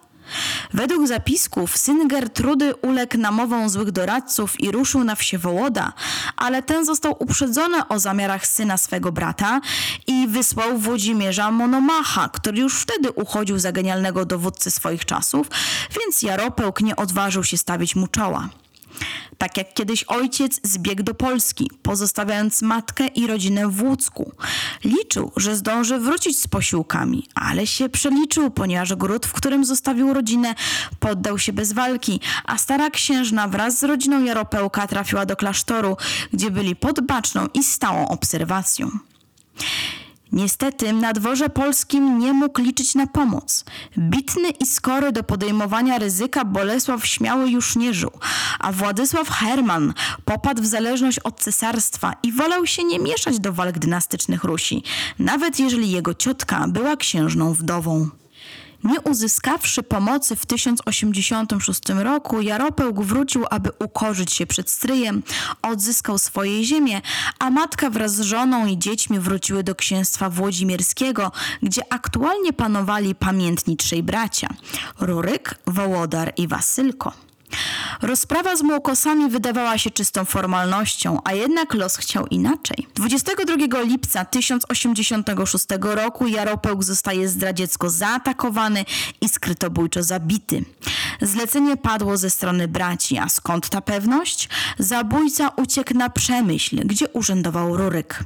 Według 0.74 1.06
zapisków 1.06 1.78
syn 1.78 2.08
Gertrudy 2.08 2.74
uległ 2.74 3.18
namową 3.18 3.68
złych 3.68 3.90
doradców 3.90 4.60
i 4.60 4.70
ruszył 4.70 5.04
na 5.04 5.14
Wsiewołoda, 5.14 5.92
ale 6.36 6.62
ten 6.62 6.84
został 6.84 7.16
uprzedzony 7.18 7.88
o 7.88 7.98
zamiarach 7.98 8.46
syna 8.46 8.76
swego 8.76 9.12
brata 9.12 9.60
i 10.06 10.28
wysłał 10.28 10.78
Włodzimierza 10.78 11.50
Monomacha, 11.50 12.28
który 12.28 12.58
już 12.58 12.80
wtedy 12.80 13.12
uchodził 13.12 13.58
za 13.58 13.72
genialnego 13.72 14.24
dowódcę 14.24 14.70
swoich 14.70 15.04
czasów, 15.04 15.50
więc 16.00 16.22
Jaropełk 16.22 16.80
nie 16.80 16.96
odważył 16.96 17.44
się 17.44 17.56
stawić 17.56 17.96
mu 17.96 18.06
czoła. 18.06 18.48
Tak 19.38 19.56
jak 19.56 19.74
kiedyś 19.74 20.04
ojciec 20.04 20.60
zbiegł 20.62 21.02
do 21.02 21.14
Polski, 21.14 21.70
pozostawiając 21.82 22.62
matkę 22.62 23.06
i 23.06 23.26
rodzinę 23.26 23.68
w 23.68 23.82
Łódzku. 23.82 24.32
Liczył, 24.84 25.32
że 25.36 25.56
zdąży 25.56 25.98
wrócić 25.98 26.40
z 26.40 26.48
posiłkami, 26.48 27.28
ale 27.34 27.66
się 27.66 27.88
przeliczył, 27.88 28.50
ponieważ 28.50 28.94
gród, 28.94 29.26
w 29.26 29.32
którym 29.32 29.64
zostawił 29.64 30.14
rodzinę, 30.14 30.54
poddał 31.00 31.38
się 31.38 31.52
bez 31.52 31.72
walki, 31.72 32.20
a 32.44 32.58
stara 32.58 32.90
księżna 32.90 33.48
wraz 33.48 33.78
z 33.78 33.84
rodziną 33.84 34.24
Jaropełka 34.24 34.86
trafiła 34.86 35.26
do 35.26 35.36
klasztoru, 35.36 35.96
gdzie 36.32 36.50
byli 36.50 36.76
pod 36.76 37.00
baczną 37.00 37.46
i 37.54 37.64
stałą 37.64 38.08
obserwacją. 38.08 38.90
Niestety 40.32 40.92
na 40.92 41.12
dworze 41.12 41.48
polskim 41.48 42.18
nie 42.18 42.32
mógł 42.32 42.60
liczyć 42.60 42.94
na 42.94 43.06
pomoc. 43.06 43.64
Bitny 43.98 44.50
i 44.50 44.66
skory 44.66 45.12
do 45.12 45.22
podejmowania 45.22 45.98
ryzyka 45.98 46.44
Bolesław 46.44 47.06
Śmiały 47.06 47.50
już 47.50 47.76
nie 47.76 47.94
żył, 47.94 48.10
a 48.58 48.72
Władysław 48.72 49.28
Herman 49.28 49.94
popadł 50.24 50.62
w 50.62 50.66
zależność 50.66 51.18
od 51.18 51.40
cesarstwa 51.40 52.14
i 52.22 52.32
wolał 52.32 52.66
się 52.66 52.84
nie 52.84 52.98
mieszać 52.98 53.40
do 53.40 53.52
walk 53.52 53.78
dynastycznych 53.78 54.44
Rusi, 54.44 54.82
nawet 55.18 55.60
jeżeli 55.60 55.90
jego 55.90 56.14
ciotka 56.14 56.64
była 56.68 56.96
księżną 56.96 57.52
wdową. 57.52 58.08
Nie 58.86 59.00
uzyskawszy 59.00 59.82
pomocy 59.82 60.36
w 60.36 60.46
1086 60.46 61.80
roku, 61.88 62.40
Jaropełk 62.40 63.00
wrócił, 63.00 63.44
aby 63.50 63.70
ukorzyć 63.78 64.32
się 64.32 64.46
przed 64.46 64.70
stryjem, 64.70 65.22
odzyskał 65.62 66.18
swoje 66.18 66.64
ziemię, 66.64 67.00
a 67.38 67.50
matka 67.50 67.90
wraz 67.90 68.14
z 68.14 68.20
żoną 68.20 68.66
i 68.66 68.78
dziećmi 68.78 69.18
wróciły 69.18 69.62
do 69.62 69.74
księstwa 69.74 70.30
włodzimierskiego, 70.30 71.32
gdzie 71.62 71.82
aktualnie 71.90 72.52
panowali 72.52 73.14
pamiętni 73.14 73.76
trzej 73.76 74.02
bracia– 74.02 74.48
Ruryk, 75.00 75.54
Wołodar 75.66 76.32
i 76.36 76.48
Wasylko. 76.48 77.12
Rozprawa 78.02 78.56
z 78.56 78.62
Młokosami 78.62 79.30
wydawała 79.30 79.78
się 79.78 79.90
czystą 79.90 80.24
formalnością, 80.24 81.20
a 81.24 81.32
jednak 81.32 81.74
los 81.74 81.96
chciał 81.96 82.26
inaczej. 82.26 82.86
22 82.94 83.80
lipca 83.80 84.24
1086 84.24 85.66
roku 85.80 86.26
Jaropełk 86.26 86.84
zostaje 86.84 87.28
zdradziecko 87.28 87.90
zaatakowany 87.90 88.84
i 89.20 89.28
skrytobójczo 89.28 90.02
zabity. 90.02 90.64
Zlecenie 91.22 91.76
padło 91.76 92.16
ze 92.16 92.30
strony 92.30 92.68
braci, 92.68 93.18
a 93.18 93.28
skąd 93.28 93.68
ta 93.68 93.80
pewność? 93.80 94.48
Zabójca 94.78 95.48
uciekł 95.56 95.94
na 95.94 96.10
Przemyśl, 96.10 96.76
gdzie 96.84 97.08
urzędował 97.08 97.76
Ruryk. 97.76 98.24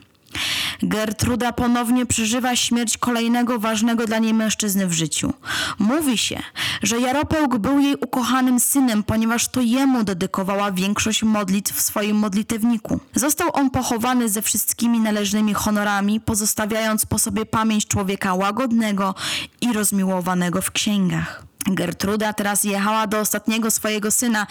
Gertruda 0.82 1.52
ponownie 1.52 2.06
przeżywa 2.06 2.56
śmierć 2.56 2.98
kolejnego 2.98 3.58
ważnego 3.58 4.06
dla 4.06 4.18
niej 4.18 4.34
mężczyzny 4.34 4.86
w 4.86 4.92
życiu. 4.92 5.32
Mówi 5.78 6.18
się, 6.18 6.42
że 6.82 7.00
Jaropełk 7.00 7.58
był 7.58 7.80
jej 7.80 7.94
ukochanym 7.94 8.60
synem, 8.60 9.02
ponieważ 9.02 9.48
to 9.48 9.60
jemu 9.60 10.04
dedykowała 10.04 10.72
większość 10.72 11.22
modlitw 11.22 11.72
w 11.72 11.80
swoim 11.80 12.16
modlitewniku. 12.16 13.00
Został 13.14 13.48
on 13.52 13.70
pochowany 13.70 14.28
ze 14.28 14.42
wszystkimi 14.42 15.00
należnymi 15.00 15.54
honorami, 15.54 16.20
pozostawiając 16.20 17.06
po 17.06 17.18
sobie 17.18 17.46
pamięć 17.46 17.86
człowieka 17.86 18.34
łagodnego 18.34 19.14
i 19.60 19.72
rozmiłowanego 19.72 20.62
w 20.62 20.70
księgach. 20.70 21.50
Gertruda 21.66 22.32
teraz 22.32 22.64
jechała 22.64 23.06
do 23.06 23.20
ostatniego 23.20 23.70
swojego 23.70 24.10
syna, 24.10 24.46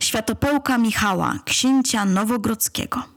światopełka 0.00 0.78
Michała, 0.78 1.34
księcia 1.44 2.04
Nowogrodzkiego. 2.04 3.11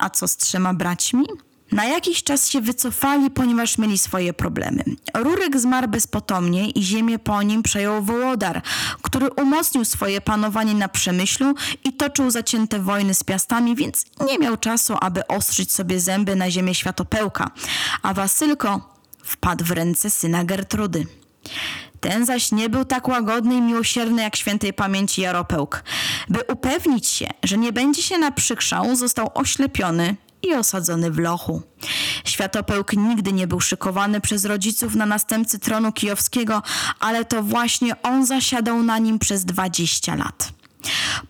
A 0.00 0.10
co 0.10 0.28
z 0.28 0.36
trzema 0.36 0.74
braćmi? 0.74 1.24
Na 1.72 1.84
jakiś 1.84 2.22
czas 2.22 2.48
się 2.48 2.60
wycofali, 2.60 3.30
ponieważ 3.30 3.78
mieli 3.78 3.98
swoje 3.98 4.32
problemy. 4.32 4.84
Ruryk 5.14 5.58
zmarł 5.58 5.88
bezpotomnie 5.88 6.70
i 6.70 6.82
ziemię 6.82 7.18
po 7.18 7.42
nim 7.42 7.62
przejął 7.62 8.02
Wołodar, 8.02 8.62
który 9.02 9.30
umocnił 9.30 9.84
swoje 9.84 10.20
panowanie 10.20 10.74
na 10.74 10.88
Przemyślu 10.88 11.54
i 11.84 11.92
toczył 11.92 12.30
zacięte 12.30 12.78
wojny 12.78 13.14
z 13.14 13.24
piastami, 13.24 13.76
więc 13.76 14.06
nie 14.26 14.38
miał 14.38 14.56
czasu, 14.56 14.96
aby 15.00 15.26
ostrzyć 15.26 15.72
sobie 15.72 16.00
zęby 16.00 16.36
na 16.36 16.50
ziemię 16.50 16.74
światopełka. 16.74 17.50
A 18.02 18.14
Wasylko 18.14 18.94
wpadł 19.24 19.64
w 19.64 19.70
ręce 19.70 20.10
syna 20.10 20.44
Gertrudy. 20.44 21.06
Ten 22.00 22.26
zaś 22.26 22.52
nie 22.52 22.68
był 22.68 22.84
tak 22.84 23.08
łagodny 23.08 23.54
i 23.54 23.60
miłosierny 23.60 24.22
jak 24.22 24.36
świętej 24.36 24.72
pamięci 24.72 25.20
Jaropełk. 25.20 25.84
By 26.28 26.40
upewnić 26.52 27.06
się, 27.06 27.28
że 27.42 27.58
nie 27.58 27.72
będzie 27.72 28.02
się 28.02 28.18
naprzykrzał, 28.18 28.96
został 28.96 29.30
oślepiony 29.34 30.16
i 30.42 30.54
osadzony 30.54 31.10
w 31.10 31.18
lochu. 31.18 31.62
Światopełk 32.24 32.92
nigdy 32.92 33.32
nie 33.32 33.46
był 33.46 33.60
szykowany 33.60 34.20
przez 34.20 34.44
rodziców 34.44 34.94
na 34.94 35.06
następcy 35.06 35.58
tronu 35.58 35.92
kijowskiego, 35.92 36.62
ale 37.00 37.24
to 37.24 37.42
właśnie 37.42 38.02
on 38.02 38.26
zasiadał 38.26 38.82
na 38.82 38.98
nim 38.98 39.18
przez 39.18 39.44
20 39.44 40.14
lat. 40.14 40.59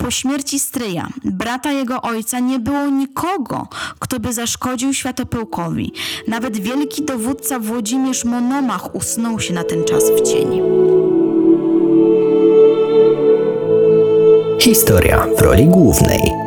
Po 0.00 0.10
śmierci 0.10 0.58
stryja, 0.58 1.08
brata 1.24 1.72
jego 1.72 2.02
ojca, 2.02 2.38
nie 2.38 2.58
było 2.58 2.86
nikogo, 2.86 3.68
kto 3.98 4.20
by 4.20 4.32
zaszkodził 4.32 4.94
Światopełkowi. 4.94 5.92
Nawet 6.28 6.56
wielki 6.56 7.04
dowódca 7.04 7.58
Włodzimierz 7.58 8.24
Monomach 8.24 8.94
usnął 8.94 9.40
się 9.40 9.54
na 9.54 9.64
ten 9.64 9.84
czas 9.84 10.04
w 10.10 10.32
cieni. 10.32 10.62
Historia 14.60 15.26
w 15.38 15.42
roli 15.42 15.66
głównej. 15.66 16.39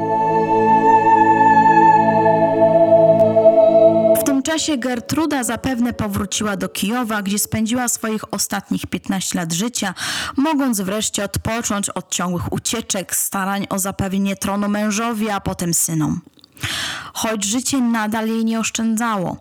Czasie 4.53 4.77
Gertruda 4.77 5.43
zapewne 5.43 5.93
powróciła 5.93 6.57
do 6.57 6.69
Kijowa, 6.69 7.21
gdzie 7.21 7.39
spędziła 7.39 7.87
swoich 7.87 8.33
ostatnich 8.33 8.87
15 8.87 9.39
lat 9.39 9.53
życia, 9.53 9.93
mogąc 10.37 10.81
wreszcie 10.81 11.23
odpocząć 11.23 11.89
od 11.89 12.09
ciągłych 12.09 12.53
ucieczek, 12.53 13.15
starań 13.15 13.67
o 13.69 13.79
zapewnienie 13.79 14.35
tronu 14.35 14.69
mężowi, 14.69 15.29
a 15.29 15.39
potem 15.39 15.73
synom. 15.73 16.21
Choć 17.13 17.43
życie 17.43 17.81
nadal 17.81 18.27
jej 18.27 18.45
nie 18.45 18.59
oszczędzało. 18.59 19.37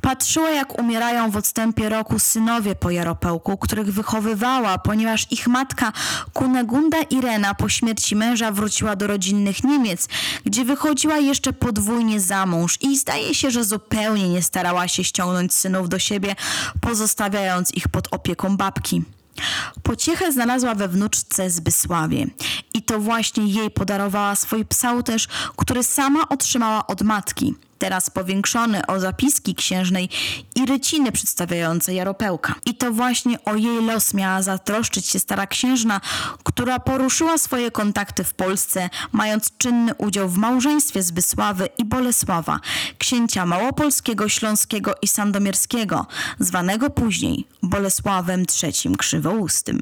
Patrzyła, 0.00 0.50
jak 0.50 0.78
umierają 0.78 1.30
w 1.30 1.36
odstępie 1.36 1.88
roku 1.88 2.18
synowie 2.18 2.74
po 2.74 2.90
Jaropełku, 2.90 3.58
których 3.58 3.94
wychowywała, 3.94 4.78
ponieważ 4.78 5.26
ich 5.30 5.48
matka 5.48 5.92
Kunegunda 6.32 7.02
Irena 7.02 7.54
po 7.54 7.68
śmierci 7.68 8.16
męża 8.16 8.52
wróciła 8.52 8.96
do 8.96 9.06
rodzinnych 9.06 9.64
Niemiec, 9.64 10.08
gdzie 10.44 10.64
wychodziła 10.64 11.18
jeszcze 11.18 11.52
podwójnie 11.52 12.20
za 12.20 12.46
mąż 12.46 12.78
i 12.80 12.98
zdaje 12.98 13.34
się, 13.34 13.50
że 13.50 13.64
zupełnie 13.64 14.28
nie 14.28 14.42
starała 14.42 14.88
się 14.88 15.04
ściągnąć 15.04 15.54
synów 15.54 15.88
do 15.88 15.98
siebie, 15.98 16.36
pozostawiając 16.80 17.74
ich 17.74 17.88
pod 17.88 18.08
opieką 18.14 18.56
babki. 18.56 19.02
Pociechę 19.82 20.32
znalazła 20.32 20.74
we 20.74 20.88
wnuczce 20.88 21.50
Zbysławie 21.50 22.26
i 22.74 22.82
to 22.82 22.98
właśnie 22.98 23.46
jej 23.46 23.70
podarowała 23.70 24.36
swój 24.36 24.64
psałterz, 24.64 25.28
który 25.56 25.82
sama 25.82 26.28
otrzymała 26.28 26.86
od 26.86 27.02
matki, 27.02 27.54
teraz 27.82 28.10
powiększony 28.10 28.86
o 28.86 29.00
zapiski 29.00 29.54
księżnej 29.54 30.08
i 30.54 30.66
ryciny 30.66 31.12
przedstawiające 31.12 31.94
Jaropełka. 31.94 32.54
I 32.66 32.74
to 32.74 32.92
właśnie 32.92 33.44
o 33.44 33.54
jej 33.56 33.84
los 33.86 34.14
miała 34.14 34.42
zatroszczyć 34.42 35.06
się 35.06 35.18
stara 35.18 35.46
księżna, 35.46 36.00
która 36.42 36.78
poruszyła 36.78 37.38
swoje 37.38 37.70
kontakty 37.70 38.24
w 38.24 38.34
Polsce, 38.34 38.90
mając 39.12 39.56
czynny 39.58 39.94
udział 39.94 40.28
w 40.28 40.36
małżeństwie 40.36 41.02
Zbysławy 41.02 41.68
i 41.78 41.84
Bolesława, 41.84 42.60
księcia 42.98 43.46
małopolskiego, 43.46 44.28
śląskiego 44.28 44.94
i 45.02 45.08
sandomierskiego, 45.08 46.06
zwanego 46.38 46.90
później 46.90 47.46
Bolesławem 47.62 48.44
III 48.62 48.96
Krzywoustym. 48.96 49.80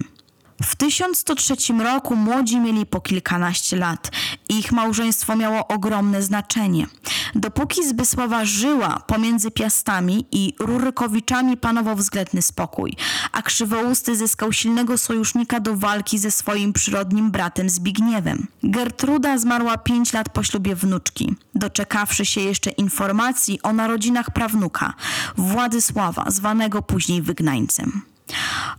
W 0.62 0.76
1103 0.76 1.54
roku 1.72 2.16
młodzi 2.16 2.60
mieli 2.60 2.86
po 2.86 3.00
kilkanaście 3.00 3.76
lat 3.76 4.10
ich 4.48 4.72
małżeństwo 4.72 5.36
miało 5.36 5.68
ogromne 5.68 6.22
znaczenie. 6.22 6.86
Dopóki 7.34 7.88
Zbysława 7.88 8.44
żyła 8.44 9.00
pomiędzy 9.06 9.50
Piastami 9.50 10.26
i 10.32 10.54
Rurykowiczami 10.58 11.56
panował 11.56 11.96
względny 11.96 12.42
spokój, 12.42 12.96
a 13.32 13.42
Krzywousty 13.42 14.16
zyskał 14.16 14.52
silnego 14.52 14.98
sojusznika 14.98 15.60
do 15.60 15.76
walki 15.76 16.18
ze 16.18 16.30
swoim 16.30 16.72
przyrodnim 16.72 17.30
bratem 17.30 17.70
Zbigniewem. 17.70 18.46
Gertruda 18.62 19.38
zmarła 19.38 19.78
pięć 19.78 20.12
lat 20.12 20.28
po 20.28 20.42
ślubie 20.42 20.74
wnuczki, 20.74 21.34
doczekawszy 21.54 22.26
się 22.26 22.40
jeszcze 22.40 22.70
informacji 22.70 23.62
o 23.62 23.72
narodzinach 23.72 24.30
prawnuka, 24.30 24.94
Władysława, 25.36 26.24
zwanego 26.30 26.82
później 26.82 27.22
wygnańcem. 27.22 28.09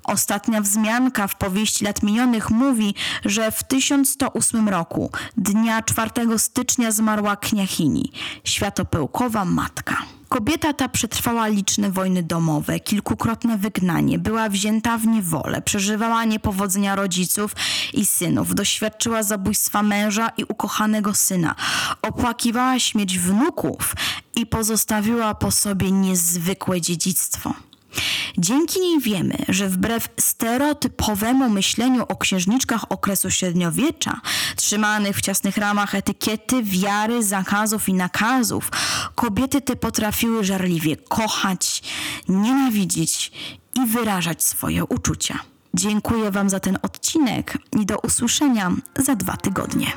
Ostatnia 0.03 0.61
wzmianka 0.61 1.27
w 1.27 1.35
powieści 1.35 1.85
lat 1.85 2.03
minionych 2.03 2.49
mówi, 2.49 2.95
że 3.25 3.51
w 3.51 3.63
1108 3.63 4.69
roku, 4.69 5.11
dnia 5.37 5.81
4 5.81 6.11
stycznia 6.37 6.91
zmarła 6.91 7.35
kniachini, 7.35 8.11
światopełkowa 8.43 9.45
matka. 9.45 9.97
Kobieta 10.31 10.73
ta 10.73 10.89
przetrwała 10.89 11.47
liczne 11.47 11.91
wojny 11.91 12.23
domowe, 12.23 12.79
kilkukrotne 12.79 13.57
wygnanie, 13.57 14.19
była 14.19 14.49
wzięta 14.49 14.97
w 14.97 15.07
niewolę, 15.07 15.61
przeżywała 15.61 16.25
niepowodzenia 16.25 16.95
rodziców 16.95 17.55
i 17.93 18.05
synów, 18.05 18.55
doświadczyła 18.55 19.23
zabójstwa 19.23 19.83
męża 19.83 20.29
i 20.37 20.43
ukochanego 20.43 21.13
syna, 21.13 21.55
opłakiwała 22.01 22.79
śmierć 22.79 23.19
wnuków 23.19 23.95
i 24.35 24.45
pozostawiła 24.45 25.35
po 25.35 25.51
sobie 25.51 25.91
niezwykłe 25.91 26.81
dziedzictwo. 26.81 27.53
Dzięki 28.37 28.79
niej 28.79 28.99
wiemy, 28.99 29.37
że 29.49 29.69
wbrew 29.69 30.09
stereotypowemu 30.19 31.49
myśleniu 31.49 32.05
o 32.09 32.15
księżniczkach 32.15 32.91
okresu 32.91 33.31
średniowiecza, 33.31 34.21
trzymanych 34.55 35.17
w 35.17 35.21
ciasnych 35.21 35.57
ramach 35.57 35.95
etykiety, 35.95 36.63
wiary, 36.63 37.23
zakazów 37.23 37.89
i 37.89 37.93
nakazów, 37.93 38.71
kobiety 39.15 39.61
te 39.61 39.75
potrafiły 39.75 40.43
żarliwie 40.43 40.97
kochać, 40.97 41.81
nienawidzić 42.29 43.31
i 43.75 43.85
wyrażać 43.85 44.43
swoje 44.43 44.85
uczucia. 44.85 45.39
Dziękuję 45.73 46.31
Wam 46.31 46.49
za 46.49 46.59
ten 46.59 46.77
odcinek 46.81 47.57
i 47.81 47.85
do 47.85 47.99
usłyszenia 47.99 48.71
za 48.95 49.15
dwa 49.15 49.37
tygodnie. 49.37 49.91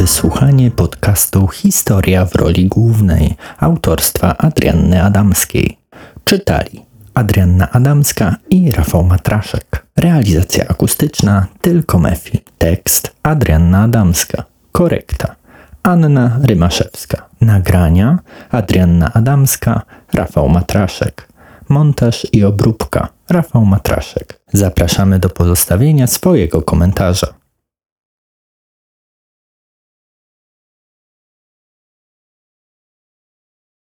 Wysłuchanie 0.00 0.70
podcastu 0.70 1.48
Historia 1.48 2.26
w 2.26 2.34
roli 2.34 2.68
głównej 2.68 3.36
autorstwa 3.58 4.36
Adrianny 4.38 5.02
Adamskiej. 5.02 5.78
Czytali 6.24 6.80
Adrianna 7.14 7.70
Adamska 7.70 8.36
i 8.50 8.70
Rafał 8.70 9.04
Matraszek. 9.04 9.86
Realizacja 9.96 10.68
akustyczna 10.68 11.46
tylko 11.60 11.98
Mefi. 11.98 12.38
Tekst 12.58 13.16
Adrianna 13.22 13.82
Adamska. 13.82 14.44
Korekta 14.72 15.36
Anna 15.82 16.38
Rymaszewska. 16.42 17.28
Nagrania 17.40 18.18
Adrianna 18.50 19.12
Adamska, 19.12 19.82
Rafał 20.14 20.48
Matraszek. 20.48 21.28
Montaż 21.68 22.26
i 22.32 22.44
obróbka 22.44 23.08
Rafał 23.30 23.64
Matraszek. 23.64 24.40
Zapraszamy 24.52 25.18
do 25.18 25.28
pozostawienia 25.28 26.06
swojego 26.06 26.62
komentarza. 26.62 27.39